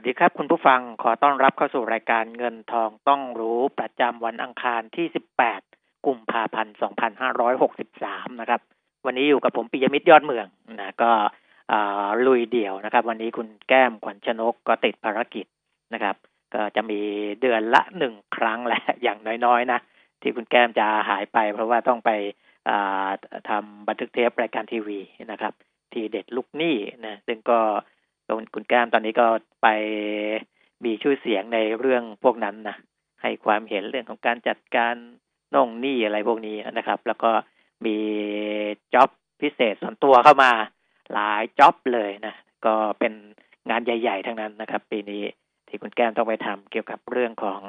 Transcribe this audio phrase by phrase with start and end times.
[0.00, 5.06] วัสดีครับคุณผู้ฟังขอต้อนรับเข้าสู่รายการเงินทองต้องรู้ประจำวันอังคารที่
[5.56, 6.74] 18 กุมภาพันธ์
[7.58, 8.60] 2563 นะครับ
[9.06, 10.46] วันนี้อยู่กับผมปิยมิตรยอดเมือง
[10.80, 11.10] นะก็
[12.26, 15.46] ลุยเดี่ยวนะครับ วันนี้คุณแก้มขวัญชนกก็ติดภารกิจ
[15.94, 16.16] นะครับ
[16.54, 17.00] ก็จะมี
[17.40, 19.80] เดือนละหนึ่งครั้งแหละอย่างน้อยๆ นะ
[20.22, 22.10] ที่คุณแก้มจะหายไป เพราะว่าต้องไป
[23.48, 25.52] ทำบันทึกเทปรายการทีวีนะครับ
[25.92, 27.60] ทีเด็ดลูกหนี้นะซึ่งก็
[28.54, 29.26] คุณแก้มตอนนี้ก็
[29.62, 29.66] ไป
[30.84, 32.76] มีชื่อเสียงในเรื่องพวกนั้นนะ
[33.22, 34.94] ให้ความเห็นเรื่องของการจัดการ
[35.54, 37.30] น่องหนี้อะไรพวกนี้นะครับ แล้วก็
[37.86, 37.96] มี
[38.94, 40.50] จ็อบพิเศษส่วนตัวเข้ามา
[41.12, 42.34] หลายจ็อบเลยนะ
[42.66, 43.12] ก็เป็น
[43.70, 45.22] งานใหญ่ ๆ ทั้งนั้นนะครับ ปีนี้
[45.68, 47.60] ที่คุณแก้มต้องไปทำเกี่ยวกับเรื่องของ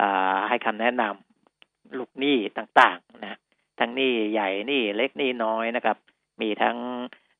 [0.00, 0.02] อ
[0.48, 3.38] ให้คำแนะนำลูกหนี้ต่างๆนะ
[3.80, 5.96] ทั้งหนี้ใหญ่หนี้เล็กหนี้น้อยนะครับ
[6.40, 6.76] มีทั้ง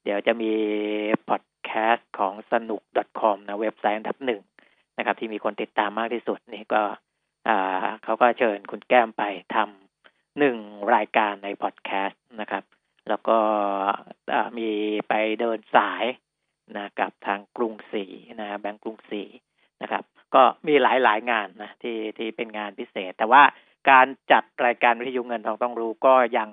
[0.05, 0.53] เดี๋ยวจะมี
[1.29, 2.83] พอด แคสต์ของสนุก
[3.21, 4.43] .com นะเว็บไซต์อันดับหนึ่ง
[4.99, 6.83] นะครับ ที่มีคนติดตามมากที่สุดนี่ก็
[8.05, 9.23] เขาก็เชิญคุณแก้มไป
[9.55, 10.57] ทำหนึ่ง
[10.95, 12.65] รายการในพอดแคสต์นะครับ
[13.09, 13.39] แล้วก็
[14.59, 14.71] มี
[15.09, 16.05] ไปเดินสาย
[16.77, 18.05] นะกับทางกรุงศรี
[18.41, 19.23] นะแบงก์กรุงศรี
[19.83, 23.43] นะครับ ก็มีหลายหลายๆงานนะที่ที่เป็นงานพิเศษ แต่ว่า
[23.91, 26.49] การจัดรายการวิทยุเงินทองต้องรู้ก็ยัง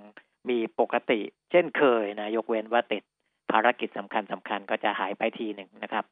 [0.49, 1.19] มีปกติ
[1.51, 3.03] เช่นเคยนะยกเว้นว่าติด
[3.51, 6.05] ภารกิจสำคัญสำคัญก็จะหายไปทีหนึ่งนะครับ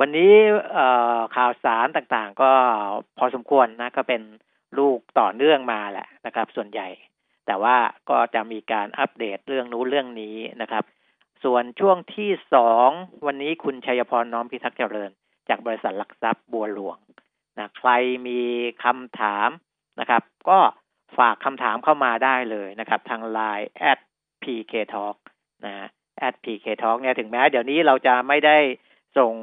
[0.00, 0.34] วันนี้
[1.36, 2.50] ข่าวสารต่างๆ ก็
[3.18, 4.22] พอสมควรนะ ก็เป็น
[4.78, 6.88] ลูกต่อเนื่องมาแหละนะครับ ส่วนใหญ่
[7.46, 7.76] แต่ว่า
[8.10, 10.84] ก็จะมีการอัปเดตเรื่องนู้นเรื่องนี้นะครับ
[11.44, 12.88] ส่วนช่วงที่สอง
[13.26, 15.10] วันนี้คุณชัยพรน้อมพิทักษ์เจริญ
[15.48, 16.98] จากบริษัทหลักทรัพย์บัวหลวง
[17.58, 17.90] นะใคร
[18.26, 18.40] มี
[18.84, 19.48] คำถาม
[20.00, 20.58] นะครับ ก็
[21.18, 23.98] ฝากคำถามเข้ามาได้เลยนะครับ ทาง Line at
[24.42, 25.16] pk talk
[25.66, 25.88] นะ
[26.26, 28.58] at pk talk เนี่ยถึงแม้เดี๋ยวนี้เราจะไม่ได้
[29.18, 29.34] ส่ง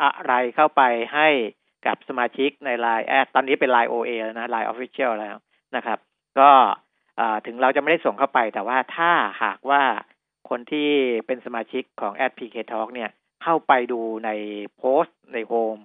[0.00, 0.82] อะไรเข้าไป
[1.14, 1.28] ให้
[1.86, 5.36] กับสมาชิกใน Line แอดตอนนี้เป็น Line OA แล้วนะ Line Official แล้ว
[5.76, 5.98] นะครับ
[6.38, 6.50] ก็
[7.46, 9.10] ถึงเราจะไม่ได้ส่งเข้าไป แต่ว่าถ้า
[9.42, 9.82] หากว่า
[10.48, 10.88] คนที่
[11.26, 13.10] เป็นสมาชิกของ at pk talk เนี่ย
[13.42, 14.30] เข้าไปดูใน
[14.76, 15.76] โพสต์ใน home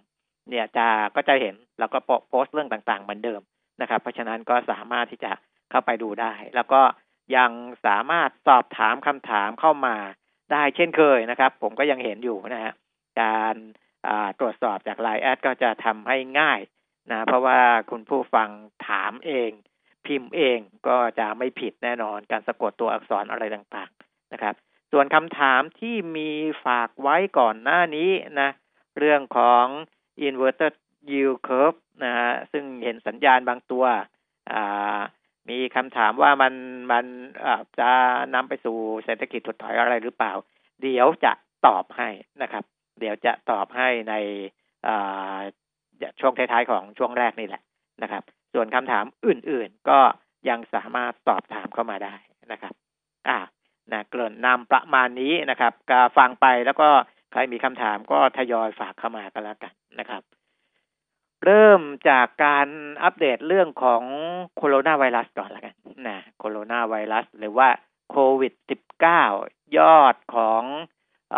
[0.50, 1.98] เนี่ยจะก็จะเห็นแล้วก็
[2.30, 3.42] โพสต์เรื่องต่างๆ เหมือนเดิม
[3.82, 5.32] นะครับ เพราะฉะนั้นก็สามารถที่จะ
[5.72, 6.82] เข้าไปดูได้ แล้วก็
[7.36, 7.52] ยัง
[7.86, 9.96] สามารถสอบถามคำถามเข้ามา
[10.52, 12.74] ได้เช่นเคยนะครับ ผมก็ยังเห็นอยู่นะฮะ
[13.22, 13.56] การ
[14.40, 16.60] ตรวจสอบจาก LINE@ก็จะทำให้ง่าย
[17.12, 17.60] นะ เพราะว่า
[17.92, 18.50] คุณผู้ฟัง
[18.88, 19.52] ถามเอง
[20.06, 24.56] พิมพ์เองก็จะไม่ผิดแน่นอนการสะกดตัวอักษรอะไรต่างๆนะครับ
[24.92, 26.32] ส่วนคำถามที่มี
[26.66, 28.50] ฝากไว้ก่อนหน้านี้นะ
[28.98, 29.66] เรื่องของ
[30.28, 30.74] inverted
[31.10, 33.86] yield curve นะฮะซึ่งเห็นสัญญาณบางตัว
[34.52, 35.00] อ่า
[35.50, 36.54] มีคำถามว่ามัน
[36.92, 37.06] มัน
[37.80, 37.92] จะ
[38.36, 40.34] นำไปสู่เศรษฐกิจถดถอยอะไรหรือเปล่า
[40.82, 41.34] เดี๋ยวจะ
[41.68, 42.10] ตอบให้
[42.42, 42.64] นะครับ
[43.00, 44.16] เดี๋ยวจะตอบให้ใน
[46.20, 47.62] ช่วงท้ายๆของช่วงแรกนี่แหละ
[48.04, 50.00] นะครับ ส่วนคำถามอื่นๆก็
[50.50, 52.16] ยังสามารถสอบถามเข้ามาได้
[52.52, 52.74] นะครับ
[53.28, 53.40] อ่า
[53.92, 56.90] นะเกริ่นนำประมาณนี้นะครับ ก็ฟังไปแล้วก็
[57.32, 60.22] ใครมีคำถามก็ทยอยฝากเข้ามากันแล้วกันนะครับ
[61.46, 62.68] เริ่มจากการ
[63.04, 64.04] อัปเดตเรื่องของ
[64.56, 65.76] โคโรนาไวรัสก่อนละกัน
[66.08, 67.70] นะโคโรนาไวรัสหรือว่า
[68.10, 68.54] โควิด
[69.16, 70.64] -19 ยอดของ
[71.36, 71.38] อ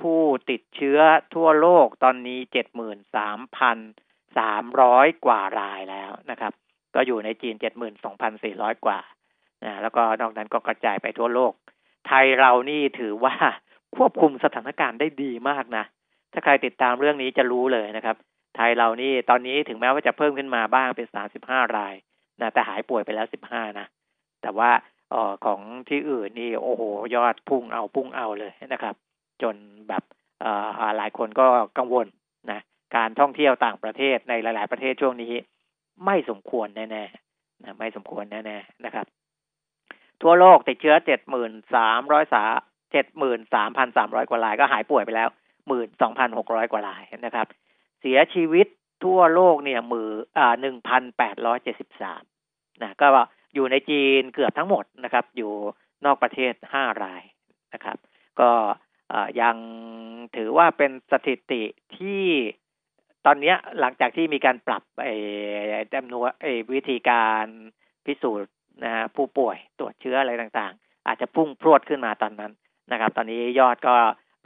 [0.00, 0.20] ผู้
[0.50, 1.00] ติดเชื้อ
[1.34, 2.38] ทั่วโลกตอนนี้
[3.82, 6.52] 73,300 กว่ารายแล้วนะครับ
[6.94, 7.54] ก็อยู่ในจีน
[8.20, 8.98] 72,400 กว่า
[9.64, 11.52] นะแล้วก็นอกนั้นก็กระจายไปทั่วโลก
[12.06, 13.34] ไทยเรานี่ถือว่า
[13.96, 15.84] ควบคุมสถานการณ์ได้ดีมากนะ
[16.32, 18.16] ถ้าใครติดตามเรื่องนี้จะรู้เลยนะครับ
[18.56, 21.06] ไทยเรานี่ตอนนี้ถึงแม้ว่าจะเพิ่มขึ้นมาบ้างเป็น
[21.38, 21.94] 35ราย
[22.40, 23.86] นะแต่หายป่วยไปแล้ว15นะ
[24.42, 24.70] แต่ว่า
[25.12, 26.82] ออของที่อื่นนี่โอ้โห
[27.14, 28.94] ยอดพุ่งเอาพุ่งเอาเลยนะครับ
[29.42, 29.54] จน
[29.88, 30.02] แบบ
[30.40, 30.50] เอ่
[30.88, 31.46] อหลายคนก็
[31.78, 32.06] กังวล
[32.50, 32.60] นะ
[32.96, 35.32] การท่องเที่ยวต่างประเทศในหลาย ๆ ประเทศช่วงนี้
[36.04, 39.06] ไม่สมควรแน่ๆนะไม่สมควรแน่ๆนะครับ
[40.22, 40.96] ทั่วโลกติดเชื้อ
[41.64, 42.44] 73,300สา
[42.94, 45.28] 73,300กว่ารายก็หายป่วยไปแล้ว
[46.00, 47.46] 12,600กว่ารายนะครับ
[48.06, 48.66] เสียชีวิต
[49.04, 50.08] ทั่วโลกเนี่ยมือ
[50.38, 52.22] อ่า1,873นแปดร้อยเจ็ดสิบสาม
[52.82, 53.06] นะก็
[53.54, 55.52] อยู่ในจีนเกือบทั้งหมดนะครับ อยู่
[56.04, 57.22] นอกประเทศ5ราย
[57.74, 57.96] นะครับ
[58.40, 58.50] ก็
[59.40, 59.56] ยัง
[60.36, 61.62] ถือว่าเป็นสถิติ
[61.96, 62.24] ที่
[63.26, 65.14] ตอนนี้หลังจากที่มีการปรับไอ้
[65.94, 67.46] จำนวนไอ้วิธีการ
[68.06, 68.52] พิสูจน์
[68.84, 72.52] นะฮะผู้ป่วยตรวจเชื้ออะไรต่างๆ อาจจะพุ่งพรวดขึ้นมาตอนนั้น
[72.92, 73.94] นะครับ ตอนนี้ยอดก็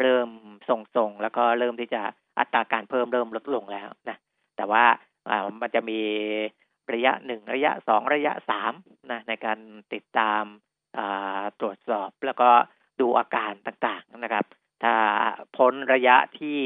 [0.01, 0.29] เริ่ม
[0.69, 2.03] ทรงๆ แล้วก็เริ่มที่จะ
[2.39, 4.17] อัตราการเพิ่มเริ่มลดลงแล้วนะ
[4.57, 4.85] แต่ว่า
[5.61, 6.01] มันจะมี
[6.93, 8.73] ระยะหนึ่งระยะสองระยะสาม
[9.11, 9.59] นะในการ
[9.95, 10.43] ติดตาม
[11.61, 12.51] ตรวจสอบแล้วก็
[13.01, 14.45] ดูอาการต่างๆนะครับ
[14.83, 14.95] ถ้า
[15.57, 16.59] พ้นระยะที่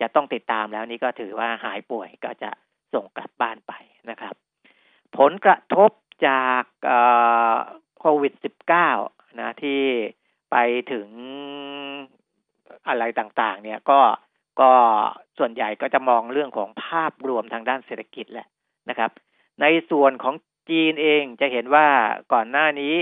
[0.00, 2.50] จะต้องติดตามแล้วนี่ก็ถือว่าหายป่วยก็จะ
[2.94, 3.72] ส่งกลับบ้านไป
[4.10, 4.34] นะครับ
[5.18, 5.90] ผลกระทบ
[6.26, 6.64] จาก
[8.00, 8.32] โควิด
[8.88, 9.82] -19 นะที่
[10.50, 10.56] ไป
[10.92, 11.08] ถึง
[12.88, 14.00] อะไรต่างๆ เนี่ยก็
[14.60, 14.72] ก็
[15.38, 18.46] ส่วนใหญ่ก็จะมองเรื่องของภาพรวมทางด้านเศรษฐกิจแหละ
[18.88, 19.10] นะครับ
[19.60, 20.34] ในส่วนของ
[20.70, 21.86] จีนเองจะเห็นว่า
[22.32, 22.94] ก่อนหน้านี้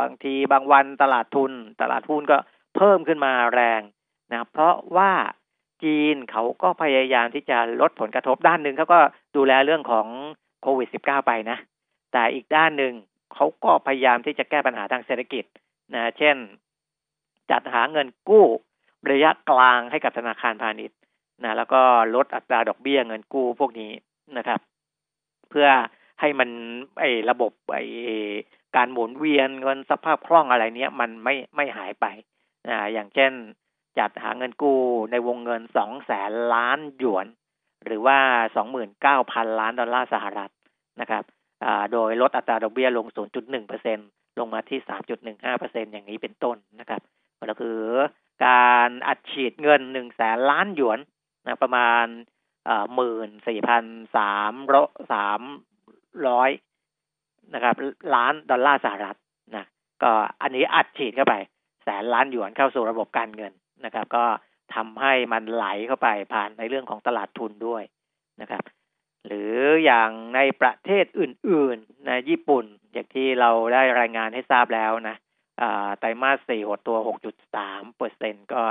[0.00, 2.38] บางทีบางวันตลาดทุน ตลาดหุ้นก็
[2.76, 3.80] เพิ่มขึ้นมาแรง
[4.30, 5.12] นะเพราะว่า
[5.84, 9.00] จีนเขาก็พยายามที่จะลดผลกระทบด้านหนึ่งเขาก็
[9.36, 10.06] ดูแลเรื่องของ
[10.62, 11.58] โควิด -19 ไปนะ
[12.12, 12.94] แต่อีกด้านหนึ่ง
[13.34, 15.44] เขาก็พยายามที่จะแก้ปัญหาทางเศรษฐกิจ
[15.94, 16.36] นะเช่น
[17.50, 18.46] จัดหาเงินกู้
[19.10, 20.95] ระยะกลางให้กับธนาคารพาณิชย์
[21.44, 21.80] นะแล้วก็
[22.14, 23.92] ลดอัตราดอกเบี้ยเงินกู้พวกนี้
[24.38, 24.60] นะครับ
[25.50, 25.68] เพื่อ
[26.20, 26.50] ให้มัน
[27.00, 27.84] ไอ้ระบบไอ้
[28.76, 32.06] การหมุนเวียนเงินสภาพคล่องอะไรเนี้ยมันไม่ไม่หายไป
[32.68, 33.32] นะอย่างเช่น
[33.98, 34.78] จัดหาเงินกู้
[35.10, 37.26] ในวงเงินสองแสนล้านหยวน
[37.84, 38.18] หรือว่า
[38.56, 40.50] สองหมื่นเก้าพันล้านดอลลาร์สหรัฐ
[41.00, 41.24] นะครับ
[41.92, 43.06] โดยลดอัตราดอกเบี้ยลง
[43.36, 43.98] 0.1เปอร์เซ็น
[44.38, 44.78] ลงมาที่
[45.20, 47.00] 3.15เปอร์เซ็นอย่างนี้เป็นต้นนะครับ
[47.50, 47.78] ก็คือ
[48.46, 50.98] การอัดฉีดเงินหนึ่งแสนล้านหยวน
[51.46, 52.04] นะประมาณ
[52.94, 53.84] หมื่นสี่พัน
[54.16, 55.40] สามร้อยสาม
[56.28, 56.50] ร้อย
[57.54, 57.74] นะครับ
[58.14, 59.18] ล้านดอลลาร์สหรัฐ
[59.56, 59.66] นะ
[60.02, 60.10] ก็
[60.42, 61.34] อันนี้อัดฉีดเข้าไป
[61.84, 63.52] แสนล้านหยวนเข้าสู่ระบบการเงิน
[63.84, 64.24] นะครับ ก็
[64.74, 67.82] ทำให้มันไหลเข้าไปผ่านในเรื่องของตลาดทุนด้วย
[68.40, 68.62] นะครับ
[69.26, 69.54] หรือ
[69.84, 75.16] อย่างในประเทศอื่นๆนะญี่ปุ่นอย่างที่เราได้รายงานให้ทราบแล้วนะ
[75.98, 76.98] ไตรมาสสี่หดตัว
[77.46, 78.62] 6.3เปอร์เซ็นก็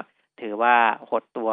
[0.42, 0.76] ถือว่า
[1.10, 1.52] หดตัว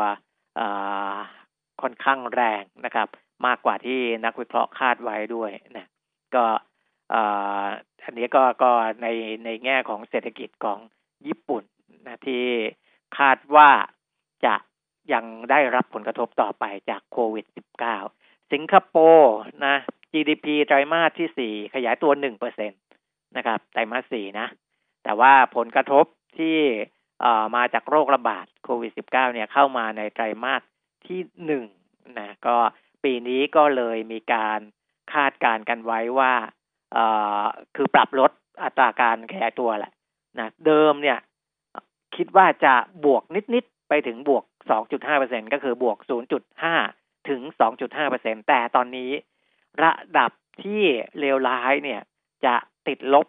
[1.83, 3.09] ค่อนข้างแรงนะครับ
[3.47, 5.87] มากกว่าที่นักวิเคราะห์คาดไว้ด้วยนะ
[6.35, 6.45] ก็
[8.05, 8.71] อันนี้ก็ก็
[9.03, 9.07] ใน
[9.45, 10.79] ในแง่ของเศรษฐกิจของ
[11.27, 11.63] ญี่ปุ่น
[12.07, 12.45] นะที่
[13.19, 13.71] คาดว่า
[14.47, 14.55] จะ
[15.13, 17.47] ยังได้รับผลกระทบต่อไปจากโควิด
[17.99, 19.75] -19 สิงคโปร์นะ
[20.13, 22.77] GDP ไตรมาสที่สี่ขยายตัวหนึ่งเปอร์เซ็นต
[23.37, 24.47] นะครับ ไตรมาสสี่นะ
[25.05, 26.05] แต่ว่าผลกระทบ
[26.39, 26.59] ที่
[27.57, 30.63] มาจากโรคระบาดโควิด -19 เนี่ยเข้ามาในไตรมาส
[31.07, 31.65] ที่หนึ่ง
[32.19, 32.57] นะก็
[33.05, 34.61] ปีนี้ก็เลยมีการ
[35.13, 36.33] คาดการกันไว้ว่า
[37.77, 38.31] คือปรับลด
[38.63, 39.93] อัตราการขยายตัวแหละ
[40.39, 41.19] นะเดิมเนี่ย
[42.17, 42.75] คิดว่าจะ
[43.05, 43.23] บวก
[43.55, 44.45] นิด ๆ ไปถึงบวก
[44.99, 45.99] 2.5%ก็คือบวก
[46.63, 47.41] 0.5 ถึง
[47.95, 49.11] 2.5%แต่ตอนนี้
[49.83, 50.31] ระดับ
[50.63, 50.83] ที่
[51.19, 52.01] เลวร้ายเนี่ย
[52.45, 52.55] จะ
[52.87, 53.27] ติดลบ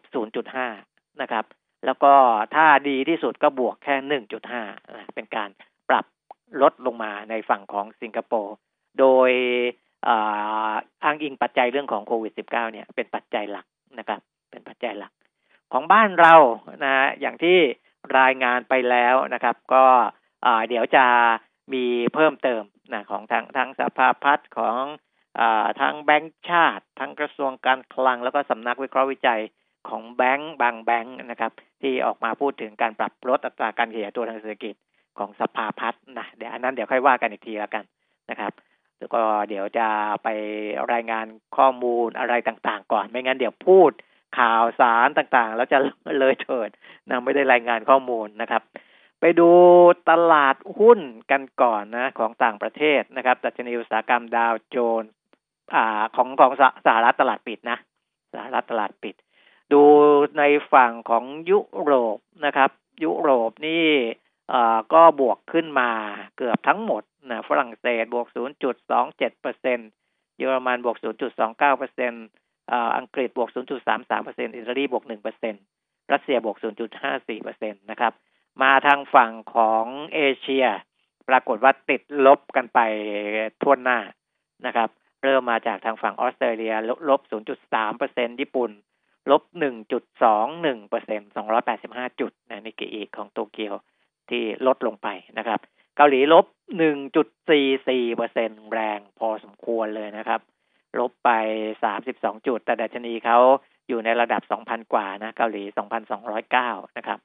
[0.59, 1.45] 0.5 นะครับ
[1.85, 2.13] แล้วก็
[2.55, 4.21] ถ้าดีที่สุดก็บวกแค่
[4.61, 5.49] 1.5เป็นการ
[5.89, 6.05] ปรับ
[6.61, 8.55] ลดลงมาในฝั่งของสิงคโปร์
[8.99, 9.31] โดย
[11.03, 13.65] อ้างอิงปัจจัยเรื่องของโควิด -19 เนี่ยเป็นปัจจัยหลัก
[13.99, 14.21] นะครับ
[14.51, 15.11] เป็นปัจจัยหลัก
[15.73, 16.35] ของบ้านเรา
[16.83, 17.57] นะอย่างที่
[18.19, 19.85] รายงานไปแล้วนะครับ ก็
[20.69, 21.05] เดี๋ยวจะ
[21.73, 22.63] มีเพิ่มเติม
[22.93, 24.81] นะของทางทั้งสภาพัฒน์ของ
[25.39, 25.41] อ
[25.81, 29.41] ทั้งแบงก์ชาติทั้งกระทรวงการคลัง แล้วก็สำนักวิเคราะห์วิจัย
[29.89, 31.51] ของแบงก์บางแบงก์นะครับ
[31.83, 34.75] ที่ออกมาพูดถึงการปรับลดอัตราการขยายตัวทางเศรษฐกิจ
[35.17, 37.83] ของสภาพัฒน์นะเดี๋ยวอันนั้นเดี๋ยวค่อยว่ากันอีกทีแล้วกัน
[38.29, 38.51] นะครับ
[38.99, 39.87] แล้วก็เดี๋ยวจะ
[40.23, 40.27] ไป
[40.93, 41.25] รายงาน
[41.57, 43.91] ข้อมูลอะไรต่างๆ ก่อน ไม่งั้นเดี๋ยวพูด
[44.39, 45.77] ข่าวสารต่างๆ แล้วจะ
[46.19, 46.69] เลยเถิด
[47.09, 48.61] นะไม่ได้รายงานข้อมูลนะครับ
[49.21, 49.49] ไปดู
[50.09, 50.99] ตลาดหุ้น
[51.31, 55.11] กันก่อนนะของต่างประเทศนะครับดัชนีอุตสาหกรรมดาวโจนส์
[55.73, 56.51] อ่าของของ
[56.85, 57.77] สหรัฐตลาดปิดนะ
[58.33, 59.15] สหรัฐตลาดปิด
[59.71, 59.83] ดู
[60.37, 60.43] ใน
[60.73, 62.69] ฝั่งของยุโรปนะครับ
[63.03, 63.87] ยุโรปนี่
[64.53, 65.89] อ่าก็บวกขึ้นมา
[66.37, 68.27] เกือบทั้งหมดนะฝรั่งเศสบวก
[68.83, 69.79] 0.27เปอร์เซ็น
[70.37, 70.97] เยอรมันบวก
[71.33, 72.25] 0.29เปอร์เซ็นต์
[72.97, 73.49] อังกฤษบวก
[73.85, 75.55] 0.33เปอร์เซ็นอิตาลีบวก 1เปอร์เซ็น
[76.11, 76.57] รัสเซียบวก
[77.01, 78.13] 0.54เปอร์เซ็นตนะครับ
[78.61, 80.65] มาทางฝั่งของเอเชีย
[81.29, 82.79] ปรากฏว่าติดลบกันไป
[83.61, 83.99] ทั่วหน้า
[84.65, 84.89] นะครับ
[85.23, 86.73] เริ่มมาจากทางฝั่งออสเตรเลีย
[87.09, 87.21] ลบ
[87.59, 88.71] 0.3เปอร์เซ็นญี่ปุ่น
[89.31, 89.43] ลบ
[90.11, 91.31] 1.21เปอร์เซ็นต์
[91.73, 93.73] 285 จุดนะนิกเกอีของโตเกียว
[94.29, 95.59] ที่ลดลงไปนะครับ
[95.95, 96.45] เกาหลีลบ
[97.31, 100.41] 1.44เปอร์เซ็นแรงพอสมควรเลยนะครับ
[100.99, 101.29] ลบไป
[101.89, 103.37] 32 จุด แต่ดัชนีเขา
[103.87, 105.63] อยู่ในระดับ 2,000 กว่านะ เกาหลี
[106.29, 107.19] 2,209 นะครับ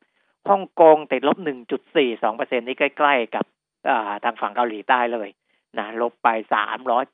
[0.49, 1.39] ฮ่องกงติดลบ
[1.83, 3.45] 1.42เปอร์เซ็นนี่ใกล้ ๆ กับ
[4.25, 5.29] ทางฝั่งเกาหลีใต้เลย
[5.79, 6.29] นะ ลบไป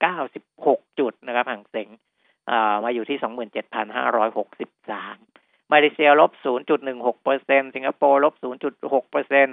[0.06, 1.88] 396 จุดนะครับห่างเสง
[2.84, 6.30] มาอยู่ที่ 27,563 มาเลเซียลบ
[6.76, 8.34] 0.16เปอร์เซ็นสิงคโปร์ลบ
[8.72, 9.48] 0.6เปอร์เซ็น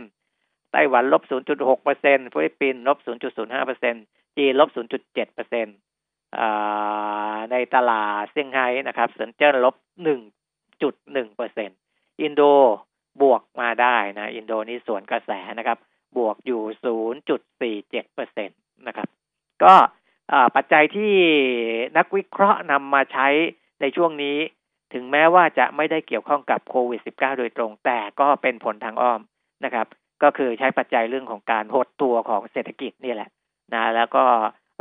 [0.72, 1.24] ไต้หวันลบ
[1.58, 2.98] 0.6เปอร์เซ็นฟิลิปปินส์ลบ
[3.32, 3.96] 0.05เปอร์เซ็น
[4.38, 5.68] จีนลบ 0.7เปอร์เซ็น
[7.52, 9.76] ในตลาดเซี่ยงไฮ้นะครับเซินเจิ้นลบ
[10.56, 11.70] 1.1เปอร์เซ็น
[12.22, 12.42] อินโด
[13.22, 15.78] บวกมาได้นะ อินโดนี่สวนกระแสนะครับ
[16.18, 16.62] บวกอยู่
[17.26, 18.54] 0.47เปอร์เซ็นต
[18.88, 19.08] นะครับ
[19.64, 19.74] ก็
[20.56, 21.14] ปัจจัยที่
[21.98, 23.28] นักวิเคราะห์นำมาใช้
[23.82, 24.38] ในช่วงนี้
[24.94, 29.22] ถึงแม้ว่าจะไม่ได้เกี่ยวข้องกับโควิด -19 โดยตรง แต่ก็เป็นผลทางอ้อม
[29.66, 29.88] นะครับ
[30.24, 33.30] ก็คือใช้ปัจจัยเรื่องของการหดตัวของเศรษฐกิจนี่แหละ
[33.74, 34.26] นะแล้วก็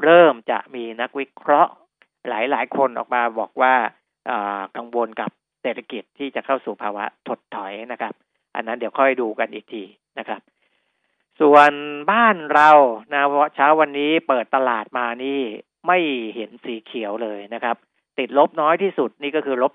[0.04, 1.72] เริ่มจะมีนักวิเคราะห์
[2.28, 3.74] หลาย ๆ คนออกมาบอกว่า
[4.76, 5.30] กังวลกับ
[5.62, 8.14] เศรษฐกิจที่จะเข้าสู่ภาวะถดถอยนะครับ
[8.54, 9.82] อันนั้นเดี๋ยวค่อยดูกันอีกที
[10.18, 10.40] นะครับ
[11.40, 11.72] ส่วน
[12.10, 12.70] บ้านเรา
[13.12, 13.22] นะ
[13.54, 15.40] เช้าวันนี้เปิดตลาดมานี่
[15.86, 15.98] ไม่
[16.34, 17.76] เห็นสีเขียวเลยนะครับ
[18.18, 19.72] ติดลบน้อยที่สุดนี่ก็คือลบ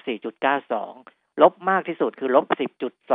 [0.70, 2.46] 4.92 ลบมากที่สุดคือลบ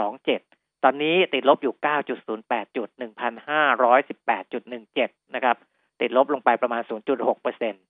[0.07, 5.57] 10.27 ตอนนี้ติดลบอยู่ 9.08 จุด 1,518.17 นะครับ
[6.01, 7.85] ติดลบลงไปประมาณ 0.6เปอร์เซ็นต์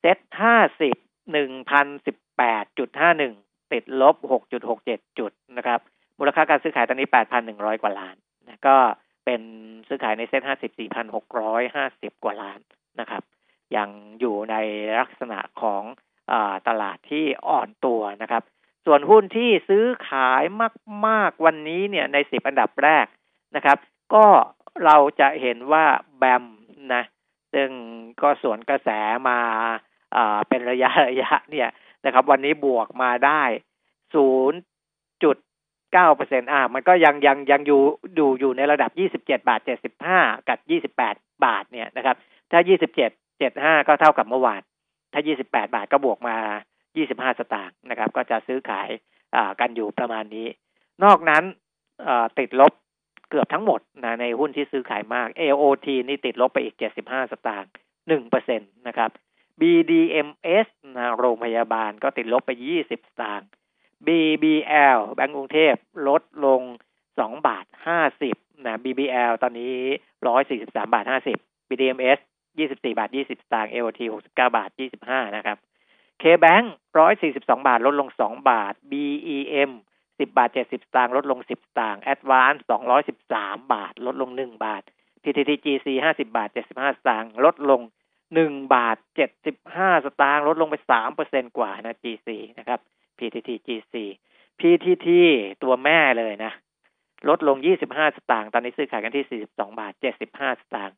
[0.00, 0.18] เซ็ต
[0.78, 4.16] 50 1,018.51 ติดลบ
[4.70, 5.80] 6.67 จุดนะครับ
[6.18, 7.08] มูลค่าการซื้อขายตอนนี้
[7.44, 8.16] 8,100 กว่าล้าน
[8.48, 8.76] นะก็
[9.24, 9.42] เป็น
[9.88, 10.42] ซื้อขายในเซ็ต
[11.32, 12.60] 54,650กว่าล้าน
[13.00, 13.22] นะครับ
[13.76, 13.88] ยัง
[14.20, 14.56] อยู่ใน
[14.98, 15.82] ลักษณะของ
[16.30, 16.32] อ
[16.68, 18.42] ตลาดที่อ่อนตัวนะครับ
[18.86, 20.42] ส่วนหุ้นที่ซื้อขาย
[21.06, 23.06] มากๆวันนี้เนี่ยในสิบอันดับแรก
[23.56, 23.78] นะครับ
[24.14, 24.26] ก็
[24.84, 25.84] เราจะเห็นว่า
[26.18, 26.44] แบม
[26.94, 27.02] นะ
[27.52, 27.68] ซึ่ง
[28.22, 28.88] ก็สวนกระแส
[29.28, 29.40] มา
[30.48, 31.68] เป็นระยะระยะเนี่ย
[32.04, 33.42] นะครับ วันนี้บวกมาได้
[34.14, 34.58] ศูนย์
[35.92, 37.80] เก้าเปอร์เซ็นอ่ามันก็ยังยังยังอยู่
[38.18, 42.16] ดูอยู่ในระดับยี่สิบเจ็ดบาทเจ็ดสิบห้ากับยี่สิบแปดบาทเนี่ยนะครับ
[42.50, 44.62] ถ้ายี่สิบเจ็ดเจ็ดห้าก็เท่ากับเมื่อวาน
[45.12, 46.36] ถ้ายี่สิบแปดบาทก็บวกมา
[46.96, 48.88] ยี่สิบห้าสตางค์นะครับ ก็จะซื้อขาย
[49.36, 50.46] อ่ากันอยู่ประมาณนี้
[51.04, 51.44] นอกนั้น
[52.38, 52.72] ติดลบ
[53.30, 57.70] เกือบทั้งหมดนะในหุ้นที่ซื้อขายมาก AOT นี่ติดลบไปอีกเจ็ดสิบห้าสตางค์
[58.08, 59.10] หนึ่งเปอร์เซ็นตนะครับ
[59.60, 60.66] BDMS
[60.96, 63.48] นะโรงพยาบาลก็ติดลบไป20สตางค์
[64.06, 65.74] BBL แบงก์กรุงเทพ
[66.08, 66.62] ลดลง
[67.06, 67.66] 2บาท
[68.14, 69.76] 50นะ BBL ตอนนี้
[70.32, 71.04] 143บาท
[71.36, 72.18] 50 BDMS
[72.58, 74.70] 24บาท20สตางค์ LT 69บาท
[75.02, 75.58] 25นะครับ
[76.22, 76.66] KBank
[77.16, 82.60] 142บาทลดลง2บาท BEM 10บาท70สตางค์ลดลง10สตางค์ Advance
[83.16, 84.82] 213บาท ลดลง1บาท
[85.22, 87.80] PTTGC 50บาท75สตางค์ลดลง
[88.34, 92.28] หนึ่งบาทเจ็ดสิบห้าสตางค์ลดลงไปสามเปอร์เซ็นกว่านะ GC
[92.58, 92.80] นะครับ
[93.20, 93.94] PTT GC
[94.60, 95.08] PTT
[95.62, 96.52] ตัวแม่เลยนะ
[97.28, 100.96] ลดลงยี่สิบห้าสตางค์ ตอนนี้ซื้อขายกันที่สี่สิบสองบาทเจ็ดสิบห้าสตางค์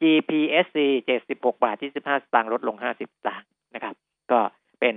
[0.00, 3.94] GPSC เจ็ดสิบหกบาทที่สิบห้าสตางค์ ลดลงห้าสิบสตางค์นะครับ
[4.32, 4.40] ก็
[4.80, 4.96] เป็น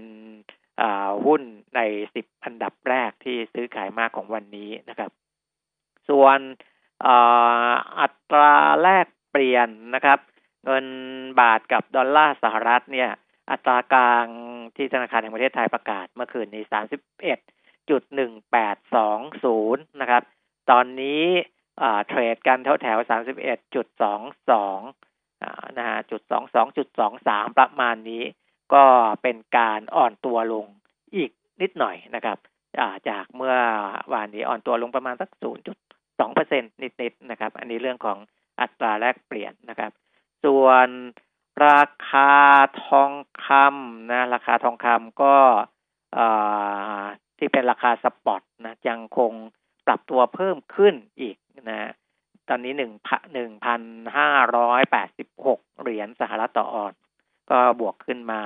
[1.25, 1.42] หุ้น
[1.75, 1.80] ใน
[2.15, 5.12] สิบอันดับแรกที่ซื้อขายมากของวันนี้นะครับ
[6.10, 6.39] ส่วน
[8.00, 10.20] อัตราแลกเปลี่ยนนะครับ
[10.65, 10.86] เงิน
[11.39, 13.10] บาทกับดอลลาร์สหรัฐเนี่ย
[13.51, 14.27] อัตรากลาง
[14.75, 17.39] ที่ธนาคารแห่งประเทศไทยประกาศเมื่อคืนนี้สามสิบเอ็ด
[17.89, 20.24] จุดหนึ่งแปดสองศูนย์นะครับ
[20.72, 21.24] ตอนนี้
[22.08, 24.79] เทรดกันแถวแถวสามสิบเอ็ดจุดสองสอง
[25.77, 28.24] นะฮะจุดสองสองจุดสองสามประมาณนี้
[28.74, 28.86] ก็
[29.22, 30.65] เป็นการอ่อนตัวลง
[31.15, 32.38] อีกนิดหน่อยนะครับ
[33.10, 33.55] จากเมื่อ
[34.13, 35.77] วานนี้อ่อนตัวลงประมาณสักศูนย์จุด
[36.20, 36.63] สองเปอร์เซ็น
[37.01, 38.17] นิดๆนะครับ อันนี้เรื่องของ
[38.62, 39.91] อัตราแลกเปลี่ยนนะครับ
[40.46, 40.88] ส่วน
[41.67, 42.31] ราคา
[42.86, 43.12] ทอง
[43.45, 45.36] คำนะ ราคาทองคำก็
[47.38, 49.31] ที่เป็นราคาสปอตนะยังคง
[49.86, 51.38] ปรับตัวเพิ่มขึ้นอีก
[51.72, 51.91] นะ
[52.50, 52.91] ตอนนี้หนึ่ง
[53.33, 53.81] หนึ่งพัน
[54.17, 56.93] ห้าร้อยแปดสิบหกเหรียญสหรัฐต่อออน
[57.51, 58.41] ก็บวกขึ้นมา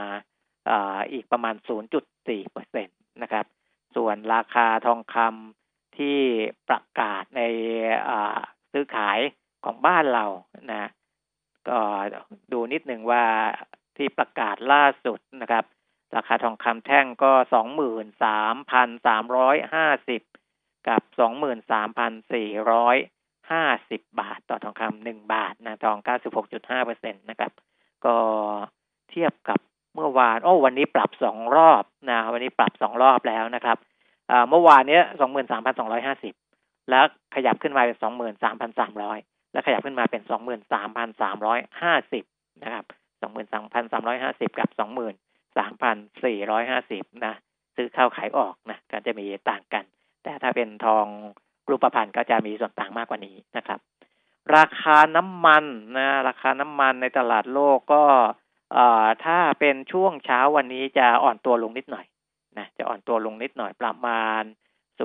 [0.69, 0.71] อ
[1.11, 3.45] อีกประมาณศูนย์จุดสี่เปอร์เซ็นตนะครับ
[3.95, 6.19] ส่วนราคาทองคำที่
[6.67, 7.41] ประกาศใน
[8.71, 9.19] ซื้อขาย
[9.65, 10.25] ของบ้านเรา
[10.71, 10.89] นะ
[11.69, 11.79] ก็
[12.51, 13.23] ดูนิดหนึ่งว่า
[13.97, 15.65] ที่ประกาศล่าสุดนะครับ
[16.15, 20.21] ราคาทองคำแท่งก็สองหมื่นสามพันสามร้อยห้าสิบ
[20.87, 22.97] กับสองหมื่นสามพันสี่ร้อย
[23.51, 27.51] ห้าสิบบาท ต่อทองคำหนึ่งบาทนะทองเก้าสิบหกจุดห้าเปอร์เซ็นตนะครับ
[28.05, 28.15] ก็
[29.09, 29.59] เทียบกับ
[29.95, 33.77] เมื่อวาน โอ้ วันนี้ปรับสองรอบนะ วันนี้ปรับสองรอบแล้วนะครับ
[34.49, 36.33] เมื่อวานเนี้ยสองหมื่นสามพันสองร้อยห้าสิบ
[36.89, 37.05] แล้ว
[37.35, 39.19] ขยับขึ้นมาเป็นสองหมื่นสามพันสามร้อย
[39.51, 42.23] และขยับขึ้นมาเป็นสองหมื่นสามพันสามร้อยห้าสิบ
[42.63, 42.85] นะครับ
[43.21, 45.15] สองหมื่นสามพันสามร้อยห้าสิบกับสองหมื่น
[45.57, 47.35] สามพันสี่ร้อยห้าสิบนะ
[47.75, 49.83] ซื้อเข้าขายออกนะก็จะมีต่างกัน
[50.23, 51.05] แต่ถ้าเป็นทอง
[51.69, 53.79] รูปพรรณก็จะมีส่วนต่างมากกว่านี้นะครับ
[54.55, 55.63] ราคาน้ำมัน
[55.97, 58.03] นะราคาน้ำมันในตลาดโลกก็
[59.25, 62.05] ถ้าเป็นช่วงเช้าวันนี้จะอ่อนตัวลงนิดหน่อย
[62.57, 64.43] นะจะอ่อนตัวลงนิดหน่อยประมาณ
[64.99, 65.03] 0.6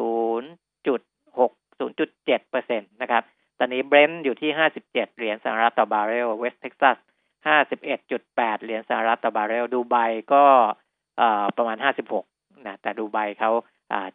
[1.81, 3.23] 0.7เปอร์เซ็นตนะครับ
[3.62, 4.50] ตอนนี้เบรนท์อยู่ที่
[4.83, 6.97] 57 เหรียญสหรัฐต่อบาร์เรล เวสต์เท็กซัส
[7.81, 9.97] 51.8 เหรียญสหรัฐต่อบาร์เรล ดูไบ
[10.33, 10.45] ก็
[11.57, 11.76] ประมาณ
[12.21, 13.50] 56 นะ แต่ดูไบเขา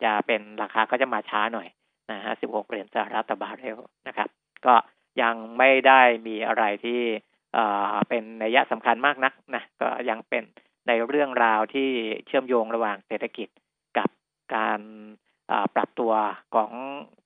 [0.03, 1.67] จะเป็นราคาก็จะมาช้าหน่อย
[2.09, 3.77] นะ56 เหรียญสหรัฐต่อบาร์เรล
[4.07, 4.29] นะครับ
[4.65, 4.75] ก็
[5.21, 7.01] ยังไม่ได้มีอะไรที่
[8.09, 10.43] เป็นนัยสำคัญมากนักนะ ก็ยังเป็น
[10.87, 11.89] ในเรื่องราวที่
[12.25, 13.47] เชื่อมโยงระหว่างเศรษฐกิจ
[13.97, 14.09] กับ
[14.55, 14.79] การ
[15.75, 16.13] ปรับตัว
[16.55, 16.71] ของ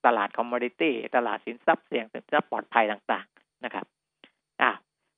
[0.05, 3.85] ตลาดคอมมอดิตี้ตลาดสินทรัพย์เสี่ยงสินทรัพย์ปลอดภัยต่างๆนะครับ
[4.61, 4.71] อะ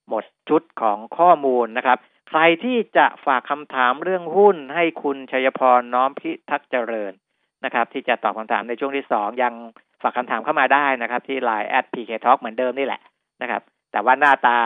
[0.09, 1.97] หมดชุดของข้อมูลนะครับ
[2.29, 7.13] ใครที่จะฝากคำถามเรื่องหุ้นให้คุณชัยพรน้อมพิทักษ์เจริญ
[7.65, 9.53] นะครับ ที่จะตอบคำถามในช่วงที่สองยัง
[10.01, 13.01] ฝากคำถามเข้ามาได้นะครับ ที่ Line แอด PK Talk เหมือนเดิมนี่แหละ
[13.41, 14.59] นะครับ แต่ว่าหน้าตา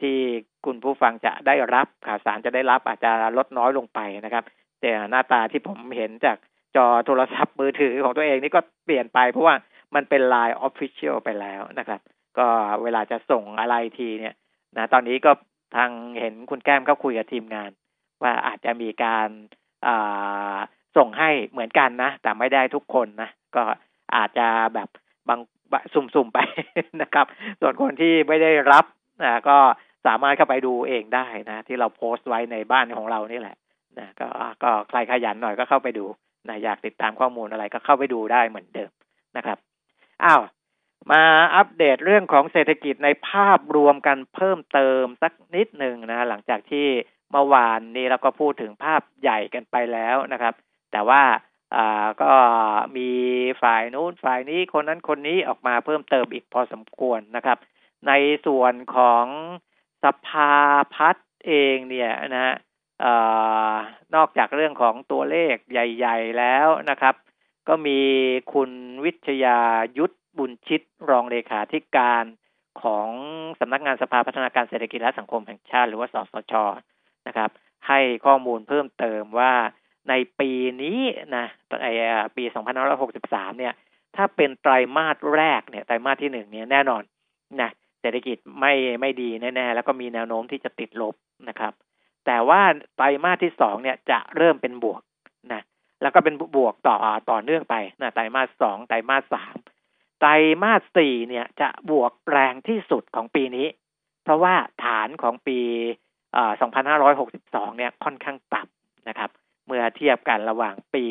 [0.00, 0.16] ที่
[0.64, 4.44] คุณผู้ฟังจะได้รับข่าวสารจะได้รับอาจจะลดน้อยลงไปนะครับ
[4.80, 6.36] แต่หน้าตาที่ผมเห็นจาก
[6.76, 9.54] จอโทรศัพท์มือถือของตัวเองนี่ก็เปลี่ยนไปเพราะว่า
[9.94, 12.00] มันเป็น Line Official ไปแล้วนะครับ
[12.38, 12.46] ก็
[12.82, 14.34] เวลาจะส่งอะไรทีเนี่ย
[14.76, 15.32] นะตอนนี้ก็
[15.76, 17.70] ทางเห็นคุณแก้มเขาคุยกับทีมงาน
[18.22, 19.28] ว่าอาจจะมีการ
[20.96, 23.62] ส่งให้เหมือนกันนะ แต่ไม่ได้ทุกคนนะ ก็
[24.16, 24.88] อาจจะแบบ
[25.28, 25.40] บาง
[25.94, 26.38] สุ่มๆไป
[27.02, 27.26] นะครับ
[27.60, 28.84] ส่วนคนที่ไม่ได้รับ
[29.22, 29.58] นะก็
[30.06, 33.56] สามารถเข้าไปดูเองได้นะ ที่เราโพสต์ไว้ในบ้านของเรานี่แหละ
[33.98, 34.28] นะก็
[34.62, 36.04] ก็ใครขยันหน่อยก็เข้าไปดู
[36.48, 38.90] นะอยากติดตามข้อมูลอะไรก็เข้าไปดูได้เหมือนเดิม
[39.36, 39.58] นะครับ
[40.24, 40.42] อ้าว
[41.10, 41.22] มา
[41.56, 46.86] อัปเดตเรื่องของเศรษฐกิจในภาพรวมกันเพิ่มเติมสักนิดหนึ่งนะหลังจากที่
[47.30, 50.54] เมื่อวานนี้เราก็พูดถึงภาพใหญ่กันไปแล้วนะครับ
[50.92, 51.22] แต่ว่า
[51.74, 52.32] อ่าก็
[52.96, 53.10] มี
[53.62, 57.58] ฝ่ายนู้นฝ่ายนี้คนนั้นคนนี้ออกมาเพิ่มเติมอีกพอสมควรนะครับ
[58.08, 58.12] ใน
[58.46, 59.26] ส่วนของ
[60.04, 60.54] สภา
[60.94, 62.54] พัฒน์เองเนี่ยนะ
[63.04, 63.06] อ
[64.14, 67.14] นอกจากเรื่องของตัวเลขใหญ่ ๆ แล้วนะครับ
[67.68, 68.00] ก็มี
[68.52, 68.70] คุณ
[69.04, 69.58] วิทยา
[69.98, 72.24] ยุทธบุญชิตรองเลขาธิการ
[72.82, 73.08] ของ
[73.60, 76.54] สำนักงานสภาพัฒนาการเศรษฐกิจและสังคมแห่งชาติ หรือว่าสสช
[77.26, 77.50] นะครับ
[77.88, 79.52] ให้ข้อมูลเพิ่มเติมว่า
[80.08, 80.50] ในปี
[80.82, 81.00] นี้
[81.36, 81.46] นะ
[81.82, 81.88] ใน
[82.36, 82.44] ปี
[82.96, 83.74] 2563 เนี่ย
[84.16, 87.02] ถ้าเป็นไตรมาสแรกเนี่ยไตรมาสที่หนึ่งเนี่ยแน่นอน
[87.60, 91.14] นะเศรษฐกิจไม่ไม่ดีแน่ๆแล้วก็มีแนวโน้มที่จะติดลบ
[91.48, 91.72] นะครับ
[92.26, 92.62] แต่ว่า
[92.96, 95.02] ไตรมาสที่สองเนี่ยจะเริ่มเป็นบวก
[95.52, 95.62] นะ
[96.02, 96.96] แล้วก็เป็นบวกต่อ
[97.30, 99.54] ต่อเนื่องไปนะไตรมาสสองไตรมาสสาม
[100.20, 100.30] ไตร
[100.62, 103.66] มาสสี่เนี่ยจะบวกแรงที่สุดของปีนี้
[104.24, 104.54] เพราะว่า
[104.84, 105.58] ฐานของปี
[106.36, 106.52] อ่า
[107.14, 109.30] 2562 เนี่ยค่อนข้างต่ำนะครับ
[109.66, 111.04] เมื่อเทียบกันระหว่างปี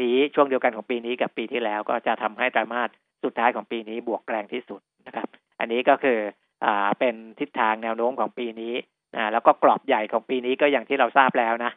[0.00, 2.88] นี้ช่วงเดียวกันของปีนี้กับปีที่แล้ว ก็จะทำให้ไตรมาส
[3.24, 6.18] สุดท้ายของปีนี้บวกแรงที่สุดนะครับ อันนี้ก็คือ
[6.64, 8.74] อ่าเป็นทิศทางแนวโน้มของปีนี้
[9.16, 11.72] นะแล้วก็กรอบใหญ่ของปีนี้ก็อย่างที่เราทราบแล้วนะ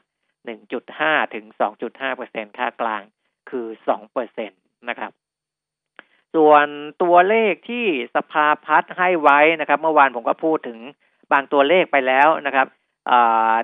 [0.64, 1.46] 1.5 ถึง
[1.82, 3.02] 2.5เปอร์เซ็นค่ากลาง
[3.50, 4.56] คือ2เปอร์เซ็นต
[4.90, 5.12] นะครับ
[6.36, 6.68] ส่วน
[7.04, 10.80] ตัวเลขที่สภาพัฒน์ให้ไว้นะครับ เมื่อวานผมก็พูดถึง
[11.32, 12.68] บางตัวเลขไปแล้วนะครับ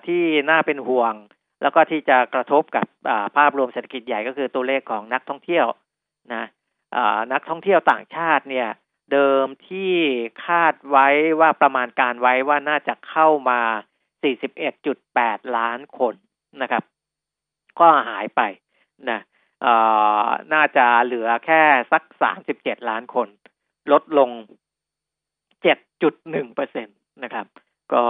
[0.08, 1.14] ที่น่าเป็นห่วง
[1.62, 2.86] แล้วก็ที่จะกระทบกับ
[3.38, 5.66] ภาพรวมเศรษฐกิจใหญ่ก็คือตัวเลขของนักท่องเที่ยว
[6.34, 6.44] นะ
[7.34, 8.68] นักท่องเที่ยวต่างชาติเนี่ย
[9.12, 9.94] เดิมที่
[10.46, 11.08] คาดไว้
[11.40, 13.62] ว่าประมาณการไว้ว่าน่าจะเข้ามา
[14.38, 16.16] 41.8 ล้านคน
[16.62, 16.84] นะครับ
[17.80, 18.42] ก็หายไป
[19.10, 19.20] นะ
[20.54, 22.04] น่าจะเหลือแค่สัก
[22.46, 23.28] 37 ล้านคน
[23.92, 24.30] ลดลง
[25.64, 26.92] 7.1เปอร์เซ็นต
[27.24, 27.46] นะครับ
[27.94, 28.06] ก็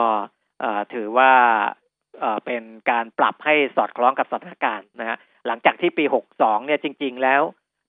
[0.94, 1.32] ถือว่า
[2.46, 7.42] เป็นการปรับให้สอดคล้องกับสถานการณ์นะฮะหลังจากที่ปี 62 เนี่ยจริง ๆ แล้ว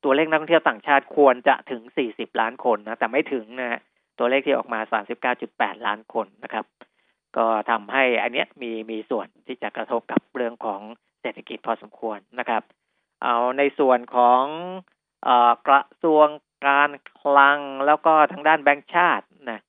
[0.05, 1.83] ตัวเลขนักท่องเที่ยวต่างชาติควรจะถึง
[2.13, 3.81] 40 ล้านคนนะแต่ไม่ถึงนะฮะ
[4.19, 4.81] ตัวเลขที่ออกมา
[5.33, 6.65] 39.8 ล้านคนนะครับ
[7.37, 10.81] ก็ทำให้อันเนี้ยมีมีส่วนที่จะกระทบกับเรื่องของ
[11.21, 12.63] เศรษฐกิจพอสมควรนะครับ
[13.23, 14.45] เอาในส่วนของ
[15.29, 15.31] อ
[15.69, 16.27] กระทรวง
[16.67, 19.61] การคลังแล้วก็ทางด้านแบงก์ชาตินะ